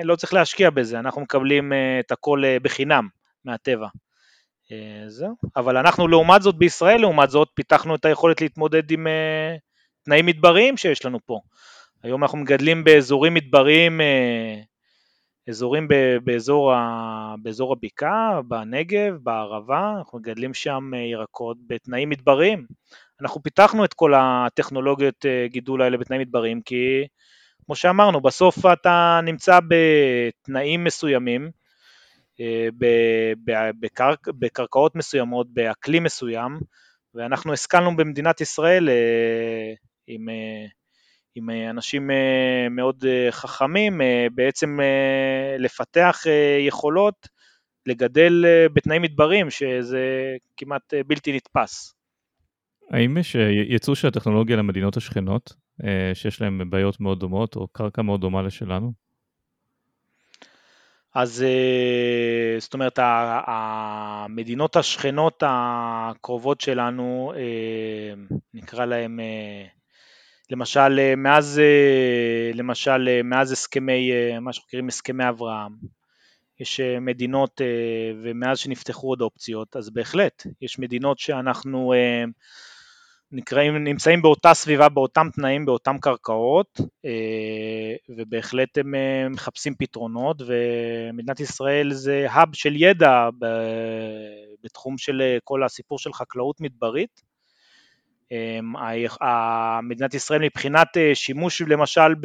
[0.03, 3.07] לא צריך להשקיע בזה, אנחנו מקבלים את הכל בחינם
[3.45, 3.88] מהטבע.
[5.07, 9.07] זהו, אבל אנחנו לעומת זאת בישראל, לעומת זאת, פיתחנו את היכולת להתמודד עם
[10.03, 11.39] תנאים מדבריים שיש לנו פה.
[12.03, 14.01] היום אנחנו מגדלים באזורים מדבריים
[15.49, 15.88] אזורים
[16.24, 16.74] באזור,
[17.41, 22.65] באזור הבקעה, בנגב, בערבה, אנחנו מגדלים שם אה, ירקות בתנאים מדבריים.
[23.22, 27.07] אנחנו פיתחנו את כל הטכנולוגיות אה, גידול האלה בתנאים מדבריים, כי
[27.68, 31.51] כמו שאמרנו, בסוף אתה נמצא בתנאים מסוימים,
[32.39, 32.68] אה,
[33.80, 36.59] בקרק, בקרקעות מסוימות, באקלים מסוים,
[37.15, 38.89] ואנחנו השכלנו במדינת ישראל
[40.07, 40.30] עם
[41.38, 44.01] עם אה, אנשים אה, מאוד אה, חכמים,
[44.36, 44.80] בעצם
[45.59, 46.24] לפתח
[46.68, 47.28] יכולות
[47.86, 51.93] לגדל בתנאים מדבריים, שזה כמעט בלתי נתפס.
[52.91, 53.36] האם יש
[53.70, 55.53] ייצוא של הטכנולוגיה למדינות השכנות,
[56.13, 58.93] שיש להן בעיות מאוד דומות, או קרקע מאוד דומה לשלנו?
[61.15, 61.45] אז
[62.59, 62.99] זאת אומרת,
[63.47, 67.34] המדינות השכנות הקרובות שלנו,
[68.53, 69.19] נקרא להן
[70.49, 74.11] למשל אה, מאז, אה, למשל אה, מאז הסכמי,
[74.41, 75.71] מה שאנחנו קוראים הסכמי אברהם,
[76.59, 77.61] יש מדינות
[78.23, 81.93] ומאז שנפתחו עוד אופציות, אז בהחלט יש מדינות שאנחנו
[83.32, 86.82] נקראים, נמצאים באותה סביבה, באותם תנאים, באותם קרקעות,
[88.09, 88.93] ובהחלט הם
[89.32, 93.30] מחפשים פתרונות, ומדינת ישראל זה האב של ידע
[94.63, 97.21] בתחום של כל הסיפור של חקלאות מדברית,
[98.32, 98.73] אמ,
[99.84, 102.15] מדינת ישראל מבחינת אה, שימוש למשל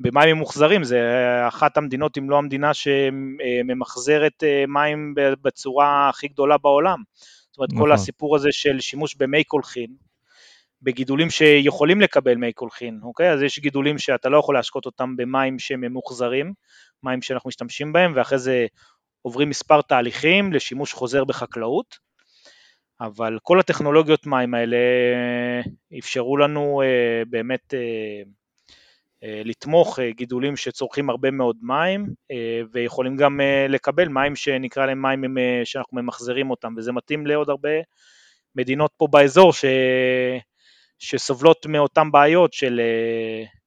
[0.00, 1.00] במים ממוחזרים, זה
[1.48, 6.98] אחת המדינות אם לא המדינה שממחזרת אה, מים בצורה הכי גדולה בעולם.
[7.54, 7.82] זאת אומרת נכון.
[7.82, 9.96] כל הסיפור הזה של שימוש במי קולחין,
[10.82, 13.32] בגידולים שיכולים לקבל מי קולחין, אוקיי?
[13.32, 16.52] אז יש גידולים שאתה לא יכול להשקות אותם במים שהם ממוחזרים,
[17.02, 18.66] מים שאנחנו משתמשים בהם, ואחרי זה
[19.22, 21.98] עוברים מספר תהליכים לשימוש חוזר בחקלאות.
[23.00, 25.60] אבל כל הטכנולוגיות מים האלה אה,
[25.98, 28.22] אפשרו לנו אה, באמת אה,
[29.44, 32.06] לתמוך גידולים שצורכים הרבה מאוד מים
[32.72, 37.68] ויכולים גם לקבל מים שנקרא להם מים שאנחנו ממחזרים אותם וזה מתאים לעוד הרבה
[38.56, 39.64] מדינות פה באזור ש...
[40.98, 42.80] שסובלות מאותן בעיות של,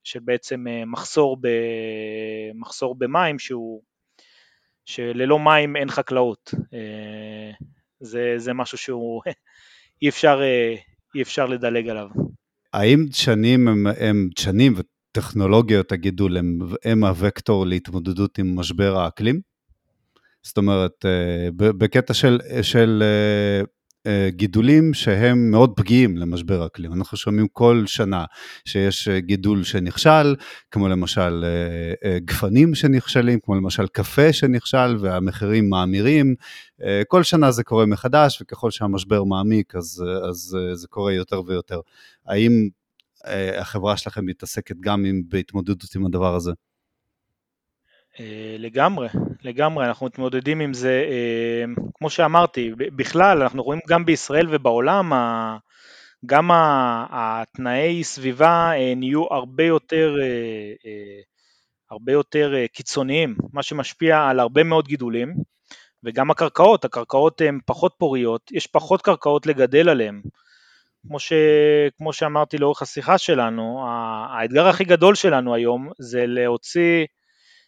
[0.03, 1.47] של בעצם מחסור, ב...
[2.55, 3.81] מחסור במים שהוא,
[4.87, 6.53] שללא מים אין חקלאות.
[7.99, 9.21] זה, זה משהו שהוא
[10.01, 10.75] אי אפשר, אה,
[11.15, 12.07] אי אפשר לדלג עליו.
[12.73, 14.73] האם דשנים הם, הם דשנים
[15.17, 19.41] וטכנולוגיות הגידול הם, הם הוקטור להתמודדות עם משבר האקלים?
[20.43, 23.63] זאת אומרת, אה, בקטע של, של אה,
[24.11, 26.93] אה, גידולים שהם מאוד פגיעים למשבר האקלים.
[26.93, 28.25] אנחנו שומעים כל שנה
[28.65, 30.35] שיש גידול שנכשל,
[30.71, 31.45] כמו למשל
[32.17, 36.35] גפנים שנכשלים, כמו למשל קפה שנכשל והמחירים מאמירים.
[37.07, 41.79] כל שנה זה קורה מחדש, וככל שהמשבר מעמיק אז, אז זה קורה יותר ויותר.
[42.27, 42.69] האם
[43.57, 46.51] החברה שלכם מתעסקת גם עם, בהתמודדות עם הדבר הזה?
[48.19, 49.07] אה, לגמרי,
[49.43, 55.11] לגמרי, אנחנו מתמודדים עם זה, אה, כמו שאמרתי, בכלל, אנחנו רואים גם בישראל ובעולם,
[56.25, 56.49] גם
[57.11, 60.15] התנאי סביבה נהיו הרבה יותר,
[61.91, 65.33] הרבה יותר קיצוניים, מה שמשפיע על הרבה מאוד גידולים,
[66.03, 70.21] וגם הקרקעות, הקרקעות הן פחות פוריות, יש פחות קרקעות לגדל עליהן.
[71.07, 71.33] כמו, ש,
[71.97, 73.85] כמו שאמרתי לאורך השיחה שלנו,
[74.29, 77.05] האתגר הכי גדול שלנו היום זה להוציא,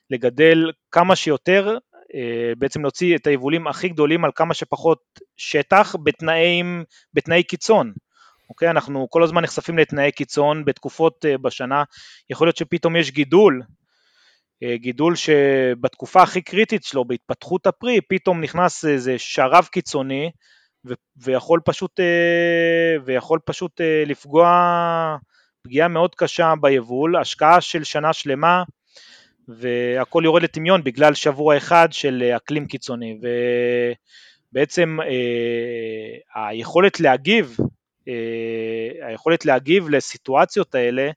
[0.10, 1.78] לגדל כמה שיותר,
[2.16, 5.00] אה, בעצם להוציא את היבולים הכי גדולים על כמה שפחות
[5.38, 6.84] שטח בתנאים,
[7.14, 7.94] בתנאי קיצון.
[8.50, 11.84] אוקיי, אנחנו כל הזמן נחשפים לתנאי קיצון בתקופות אה, בשנה,
[12.30, 13.62] יכול להיות שפתאום יש גידול,
[14.64, 20.32] אה, גידול שבתקופה הכי קריטית שלו, בהתפתחות הפרי, פתאום נכנס איזה שרב קיצוני,
[21.18, 25.18] ויכול פשוט, אה, ויכול פשוט אה, לפגוע
[25.62, 28.64] פגיעה מאוד קשה ביבול, השקעה של שנה שלמה
[29.48, 33.20] והכל יורד לטמיון בגלל שבוע אחד של אקלים קיצוני.
[34.52, 37.58] ובעצם אה, היכולת להגיב,
[39.02, 41.12] היכולת להגיב לסיטואציות האלה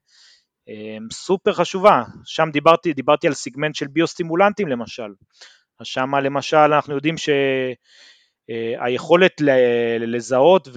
[1.13, 5.09] סופר חשובה, שם דיברתי, דיברתי על סיגמנט של ביוסטימולנטים למשל,
[5.83, 7.29] שם למשל אנחנו יודעים ש...
[8.51, 9.33] אה, היכולת
[10.01, 10.69] לזהות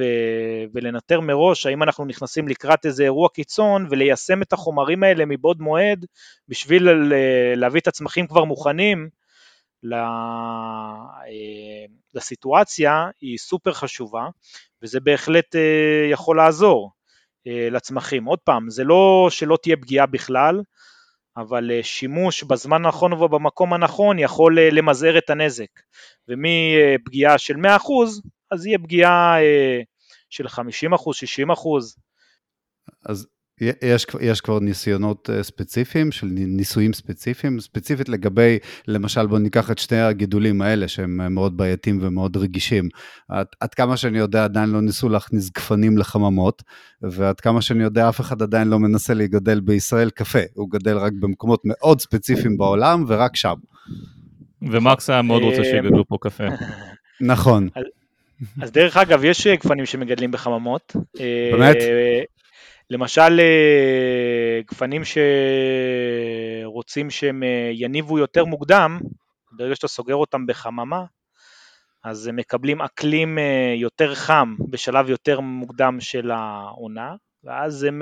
[0.74, 6.06] ולנטר מראש האם אנחנו נכנסים לקראת איזה אירוע קיצון וליישם את החומרים האלה מבעוד מועד
[6.48, 6.90] בשביל
[7.56, 9.10] להביא את הצמחים כבר מוכנים
[9.94, 10.96] אה,
[12.14, 14.28] לסיטואציה היא סופר חשובה
[14.82, 16.92] וזה בהחלט אה, יכול לעזור
[17.72, 18.26] לצמחים.
[18.26, 20.62] עוד פעם, זה לא שלא תהיה פגיעה בכלל,
[21.38, 25.70] אבל אה, שימוש בזמן הנכון ובמקום הנכון יכול אה, למזער את הנזק,
[26.28, 27.60] ומפגיעה של 100%
[28.52, 29.82] אז יהיה פגיעה אה,
[30.30, 30.62] של 50%, 60%.
[33.06, 33.28] אז
[33.62, 39.80] יש, יש כבר ניסיונות אה, ספציפיים של ניסויים ספציפיים, ספציפית לגבי, למשל בוא ניקח את
[39.80, 42.90] שני הגידולים האלה שהם אה, מאוד בעייתיים ומאוד רגישים.
[43.30, 46.64] עד, עד כמה שאני יודע עדיין לא ניסו להכניס גפנים לחממות,
[47.02, 51.14] ועד כמה שאני יודע אף אחד עדיין לא מנסה להיגדל בישראל קפה, הוא גדל רק
[51.20, 53.56] במקומות מאוד ספציפיים בעולם ורק שם.
[54.62, 56.44] ומקס היה מאוד רוצה שיגדלו פה קפה.
[57.22, 57.70] נכון.
[58.62, 60.96] אז דרך אגב, יש גפנים שמגדלים בחממות.
[61.52, 61.76] באמת?
[62.90, 65.02] למשל אה, גפנים
[66.64, 69.00] שרוצים שהם אה, יניבו יותר מוקדם,
[69.52, 71.04] ברגע שאתה סוגר אותם בחממה,
[72.04, 78.02] אז הם מקבלים אקלים אה, יותר חם בשלב יותר מוקדם של העונה, ואז הם,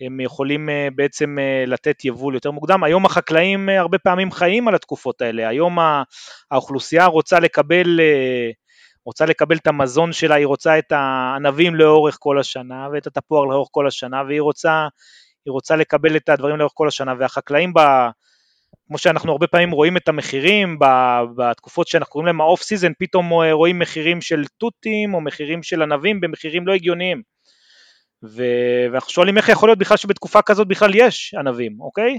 [0.00, 2.84] הם יכולים בעצם לתת יבול יותר מוקדם.
[2.84, 5.78] היום החקלאים הרבה פעמים חיים על התקופות האלה, היום
[6.50, 8.00] האוכלוסייה רוצה לקבל
[9.06, 13.68] רוצה לקבל את המזון שלה, היא רוצה את הענבים לאורך כל השנה ואת התפוח לאורך
[13.70, 14.86] כל השנה והיא רוצה,
[15.48, 17.80] רוצה לקבל את הדברים לאורך כל השנה והחקלאים ב...
[18.88, 20.78] כמו שאנחנו הרבה פעמים רואים את המחירים
[21.36, 25.82] בתקופות שאנחנו קוראים להם ה off season, פתאום רואים מחירים של תותים או מחירים של
[25.82, 27.22] ענבים במחירים לא הגיוניים.
[28.24, 28.42] ו...
[28.92, 32.18] ואנחנו שואלים איך יכול להיות בכלל שבתקופה כזאת בכלל יש ענבים, אוקיי?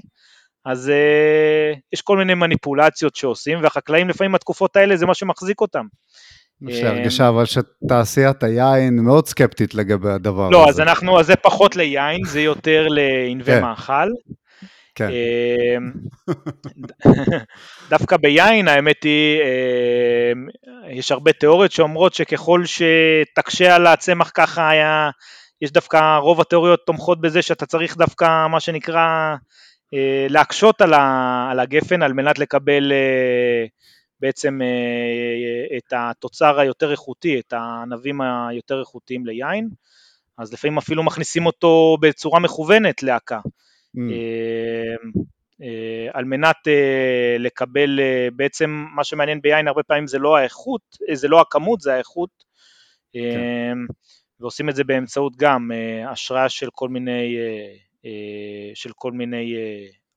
[0.65, 5.85] אז uh, יש כל מיני מניפולציות שעושים, והחקלאים לפעמים התקופות האלה זה מה שמחזיק אותם.
[6.61, 10.65] יש לי הרגשה אבל שתעשיית היין מאוד סקפטית לגבי הדבר לא, הזה.
[10.65, 13.61] לא, אז אנחנו, אז זה פחות ליין, זה יותר לענבי כן.
[13.61, 14.09] מאכל.
[14.95, 15.09] כן.
[15.09, 15.91] אמ,
[17.89, 20.47] דווקא ביין האמת היא, אמ,
[20.89, 25.09] יש הרבה תיאוריות שאומרות שככל שתקשה על הצמח ככה היה,
[25.61, 29.35] יש דווקא רוב התיאוריות תומכות בזה שאתה צריך דווקא מה שנקרא
[29.93, 33.65] אה, להקשות על הגפן על מנת לקבל אה,
[34.19, 39.69] בעצם אה, את התוצר היותר איכותי, את הענבים היותר איכותיים ליין,
[40.37, 43.39] אז לפעמים אפילו מכניסים אותו בצורה מכוונת להקה.
[43.97, 43.99] Mm.
[44.11, 44.95] אה,
[45.61, 46.57] אה, על מנת
[47.39, 47.99] לקבל,
[48.35, 50.81] בעצם מה שמעניין ביין הרבה פעמים זה לא האיכות,
[51.13, 52.29] זה לא הכמות, זה האיכות,
[53.13, 53.77] כן.
[54.39, 55.71] ועושים את זה באמצעות גם
[56.07, 57.37] השראה של כל מיני,
[58.73, 59.55] של כל מיני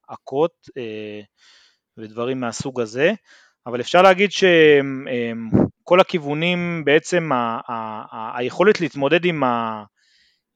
[0.09, 0.68] עקות
[1.96, 3.12] ודברים מהסוג הזה.
[3.66, 9.84] אבל אפשר להגיד שכל הכיוונים בעצם ה- ה- ה- היכולת להתמודד עם, ה-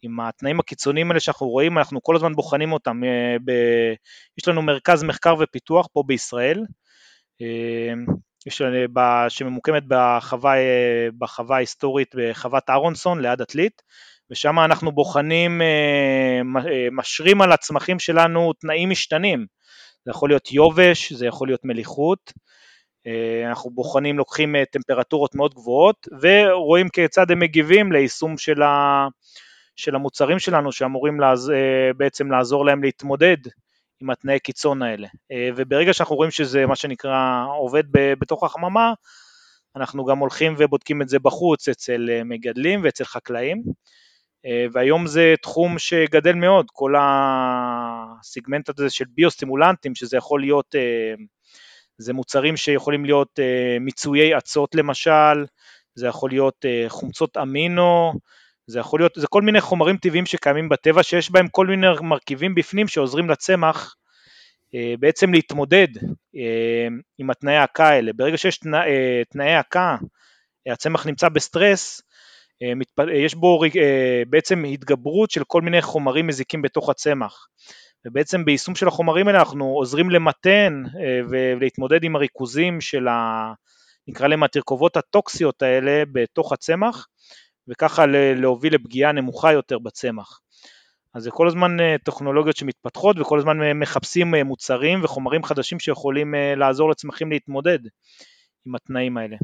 [0.03, 3.05] עם התנאים הקיצוניים האלה שאנחנו רואים, אנחנו כל הזמן בוחנים אותם.
[3.05, 3.95] אה, ב-
[4.39, 6.65] יש לנו מרכז מחקר ופיתוח פה בישראל,
[7.43, 7.93] אה,
[8.47, 8.63] יש,
[9.29, 13.83] שממוקמת בחווה, אה, בחווה ההיסטורית בחוות אהרונסון ליד עתלית,
[14.31, 15.61] ושם אנחנו בוחנים,
[16.93, 19.47] משרים על הצמחים שלנו תנאים משתנים.
[20.05, 22.44] זה יכול להיות יובש, זה יכול להיות מליחות, אה,
[23.51, 29.07] אנחנו בוחנים, לוקחים אה, טמפרטורות מאוד גבוהות ורואים כיצד הם מגיבים ליישום של, ה,
[29.77, 33.37] של המוצרים שלנו שאמורים לעז, אה, בעצם לעזור להם להתמודד
[34.01, 35.09] עם התנאי קיצון האלה.
[35.57, 38.93] וברגע שאנחנו רואים שזה מה שנקרא עובד בתוך החממה,
[39.77, 43.63] אנחנו גם הולכים ובודקים את זה בחוץ אצל מגדלים ואצל חקלאים.
[44.73, 50.75] והיום זה תחום שגדל מאוד, כל הסיגמנט הזה של ביוסטימולנטים, שזה יכול להיות,
[51.99, 53.39] זה מוצרים שיכולים להיות
[53.81, 55.45] מיצויי אצות למשל,
[55.95, 58.13] זה יכול להיות חומצות אמינו,
[58.67, 62.55] זה יכול להיות, זה כל מיני חומרים טבעיים שקיימים בטבע שיש בהם כל מיני מרכיבים
[62.55, 63.95] בפנים שעוזרים לצמח
[64.75, 65.89] אה, בעצם להתמודד
[66.37, 66.89] אה,
[67.19, 68.13] עם התנאי ההקה האלה.
[68.13, 69.97] ברגע שיש תנא, אה, תנאי הקה,
[70.67, 72.03] הצמח נמצא בסטרס,
[73.15, 73.61] יש בו
[74.29, 77.47] בעצם התגברות של כל מיני חומרים מזיקים בתוך הצמח.
[78.07, 80.83] ובעצם ביישום של החומרים האלה אנחנו עוזרים למתן
[81.31, 83.53] ולהתמודד עם הריכוזים של ה...
[84.09, 87.07] נקרא להם התרכובות הטוקסיות האלה בתוך הצמח,
[87.69, 90.41] וככה להוביל לפגיעה נמוכה יותר בצמח.
[91.15, 95.79] אז זה כל הזמן אה, טכנולוגיות שמתפתחות וכל הזמן אה, מחפשים אה, מוצרים וחומרים חדשים
[95.79, 97.79] שיכולים לעזור לצמחים להתמודד
[98.67, 99.37] עם התנאים האלה.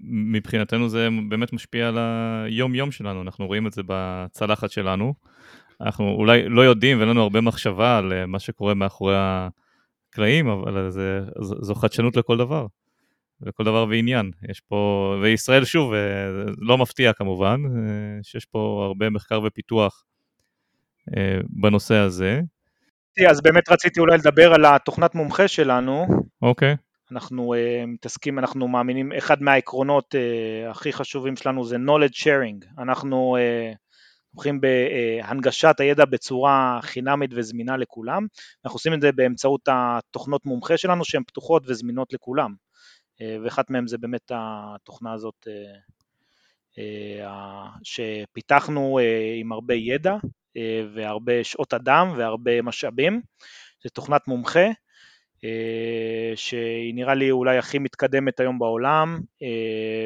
[0.00, 5.14] מבחינתנו זה באמת משפיע על היום-יום שלנו, אנחנו רואים את זה בצלחת שלנו.
[5.80, 11.20] אנחנו אולי לא יודעים ואין לנו הרבה מחשבה על מה שקורה מאחורי הקלעים, אבל זה,
[11.40, 12.66] זו חדשנות לכל דבר.
[13.40, 14.30] לכל דבר ועניין.
[14.48, 15.98] יש פה, וישראל שוב, אה,
[16.58, 20.04] לא מפתיע כמובן, אה, שיש פה הרבה מחקר ופיתוח
[21.16, 22.40] אה, בנושא הזה.
[23.30, 26.06] אז באמת רציתי אולי לדבר על התוכנת מומחה שלנו.
[26.42, 26.72] אוקיי.
[26.72, 26.76] Okay.
[27.12, 32.82] אנחנו uh, מתעסקים, אנחנו מאמינים, אחד מהעקרונות uh, הכי חשובים שלנו זה knowledge sharing.
[32.82, 33.83] אנחנו תומכים
[34.38, 38.26] uh, בהנגשת הידע בצורה חינמית וזמינה לכולם.
[38.64, 42.54] אנחנו עושים את זה באמצעות התוכנות מומחה שלנו שהן פתוחות וזמינות לכולם.
[43.20, 45.74] אה, ואחת מהם זה באמת התוכנה הזאת אה,
[46.78, 48.98] אה, שפיתחנו
[49.40, 50.16] עם הרבה ידע
[50.94, 53.20] והרבה שעות אדם והרבה משאבים,
[53.82, 54.66] זו תוכנת מומחה
[56.34, 59.20] שהיא נראה לי אולי הכי מתקדמת היום בעולם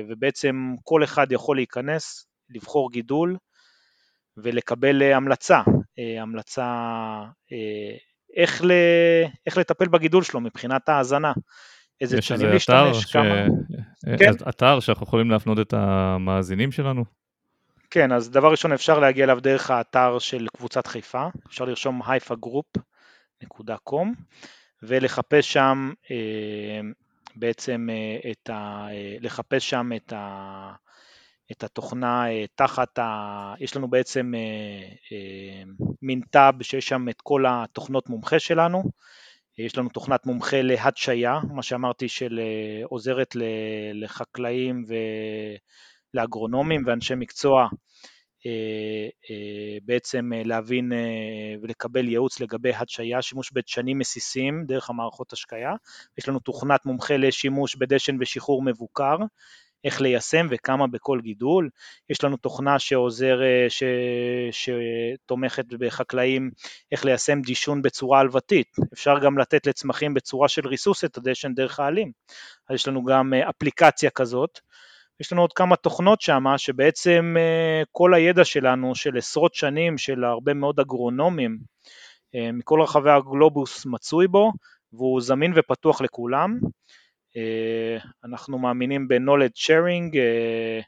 [0.09, 3.37] ובעצם כל אחד יכול להיכנס, לבחור גידול
[4.43, 5.61] ולקבל המלצה,
[6.21, 6.67] המלצה
[8.37, 8.63] איך,
[9.47, 11.33] איך לטפל בגידול שלו מבחינת ההאזנה.
[12.01, 13.13] איזה צ'אנים להשתמש, ש...
[13.13, 13.47] כמה...
[14.19, 14.33] כן.
[14.49, 17.05] אתר שאנחנו יכולים להפנות את המאזינים שלנו?
[17.91, 24.09] כן, אז דבר ראשון אפשר להגיע אליו דרך האתר של קבוצת חיפה, אפשר לרשום hiphagroup.com
[24.83, 26.81] ולחפש שם אה,
[27.37, 28.87] בעצם אה, את ה...
[28.91, 30.73] אה, לחפש שם את, ה,
[31.53, 32.25] את התוכנה
[32.55, 33.55] תחת ה...
[33.61, 34.33] יש לנו בעצם
[36.03, 38.83] מין טאב שיש שם את כל התוכנות מומחה שלנו,
[39.59, 43.37] יש לנו תוכנת מומחה להדשיה, מה שאמרתי של אה, עוזרת
[43.95, 44.85] לחקלאים
[46.15, 47.69] ולאגרונומים ואנשי מקצוע
[48.47, 50.93] אה, אה, בעצם להבין
[51.63, 55.73] ולקבל ייעוץ לגבי הדשיה, שימוש בדשנים מסיסים דרך המערכות השקיה.
[56.19, 59.17] יש לנו תוכנת מומחה לשימוש בדשן ושחרור מבוקר,
[59.85, 61.69] איך ליישם וכמה בכל גידול.
[62.11, 63.83] יש לנו תוכנה שעוזר, אה, ש...
[64.51, 66.51] שתומכת בחקלאים
[66.93, 68.77] איך ליישם דישון בצורה הלוותית.
[68.93, 72.13] אפשר גם לתת לצמחים בצורה של ריסוס את הדשן דרך העלים.
[72.69, 74.59] אז יש לנו גם אה, אפליקציה כזאת.
[75.21, 80.25] יש לנו עוד כמה תוכנות שם, שבעצם אה, כל הידע שלנו של עשרות שנים של
[80.25, 81.59] הרבה מאוד אגרונומים
[82.53, 84.53] מכל רחבי הגלובוס מצוי בו,
[84.93, 86.59] והוא זמין ופתוח לכולם.
[87.39, 90.81] אה, אנחנו מאמינים ב-knowledge sharing אה,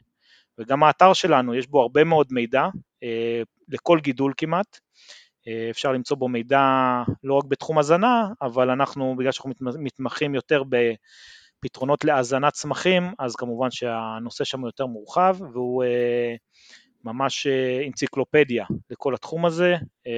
[0.57, 2.67] וגם האתר שלנו יש בו הרבה מאוד מידע
[3.03, 4.79] אה, לכל גידול כמעט,
[5.71, 6.59] אפשר למצוא בו מידע
[7.23, 10.63] לא רק בתחום הזנה, אבל אנחנו, בגלל שאנחנו מתמחים יותר
[11.59, 15.83] בפתרונות להזנת צמחים, אז כמובן שהנושא שם יותר מורחב והוא
[17.03, 17.47] ממש
[17.87, 19.75] אנציקלופדיה לכל התחום הזה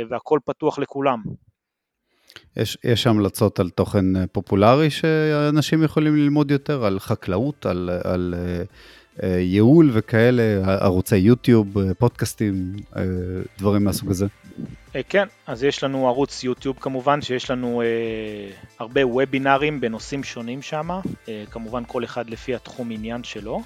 [0.10, 1.24] והכל פתוח לכולם.
[2.58, 8.36] יש, יש המלצות על תוכן אה, פופולרי שאנשים יכולים ללמוד יותר, על חקלאות, על, על
[9.18, 10.44] uh, ייעול וכאלה,
[10.82, 12.76] ערוצי יוטיוב, פודקאסטים,
[13.58, 14.26] דברים מהסוג הזה.
[15.10, 20.90] כן, אז יש לנו ערוץ יוטיוב כמובן, שיש לנו uh, הרבה וובינארים בנושאים שונים שם,
[20.92, 23.62] uh, כמובן כל אחד לפי התחום עניין שלו.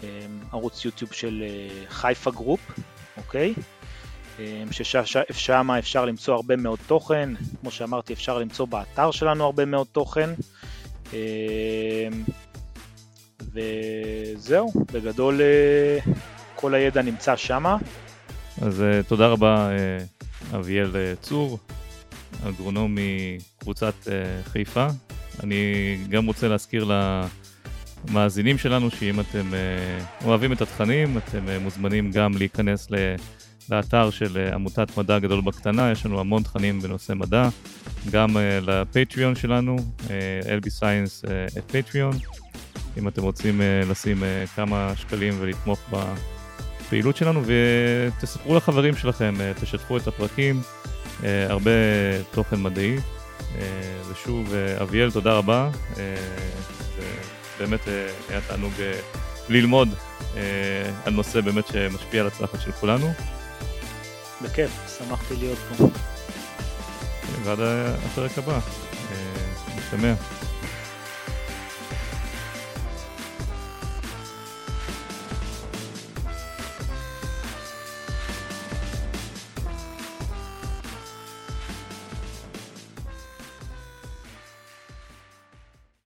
[0.00, 0.04] Uh,
[0.52, 2.60] ערוץ יוטיוב של uh, חיפה group,
[3.16, 3.54] אוקיי?
[4.38, 7.30] אמ, ששם אפשר למצוא הרבה מאוד תוכן,
[7.60, 10.30] כמו שאמרתי אפשר למצוא באתר שלנו הרבה מאוד תוכן
[11.12, 11.18] אמ,
[13.52, 16.12] וזהו, בגדול אה,
[16.54, 17.64] כל הידע נמצא שם.
[18.62, 19.98] אז אה, תודה רבה אה,
[20.58, 21.58] אביאל צור,
[22.48, 22.96] אגרונום
[23.58, 23.94] מקבוצת
[24.44, 24.86] חיפה.
[25.42, 25.62] אני
[26.08, 26.90] גם רוצה להזכיר
[28.08, 29.50] למאזינים שלנו שאם אתם
[30.24, 32.94] אוהבים את התכנים, אתם מוזמנים גם להיכנס ל...
[33.70, 37.48] לאתר של אה, עמותת מדע גדול בקטנה, יש לנו המון תכנים בנושא מדע,
[38.10, 40.10] גם uh, לפטריון שלנו, uh,
[40.44, 41.28] LB Science
[41.66, 42.12] פטריון,
[42.98, 43.60] אם אתם רוצים
[43.90, 44.22] לשים
[44.56, 50.60] כמה שקלים ולתמוך הפעילות שלנו ותספרו לחברים שלכם, תשתפו את הפרקים,
[51.22, 51.70] הרבה
[52.30, 52.96] תוכן מדעי.
[54.10, 55.70] ושוב, אביאל, תודה רבה.
[57.58, 57.80] באמת
[58.28, 58.72] היה תענוג
[59.48, 59.88] ללמוד
[61.04, 63.12] על נושא באמת שמשפיע על הצלחת של כולנו.
[64.42, 65.88] בכיף, שמחתי להיות פה.
[67.44, 67.58] ועד
[68.04, 68.58] הפרק הבא,
[69.76, 70.14] נשתמע.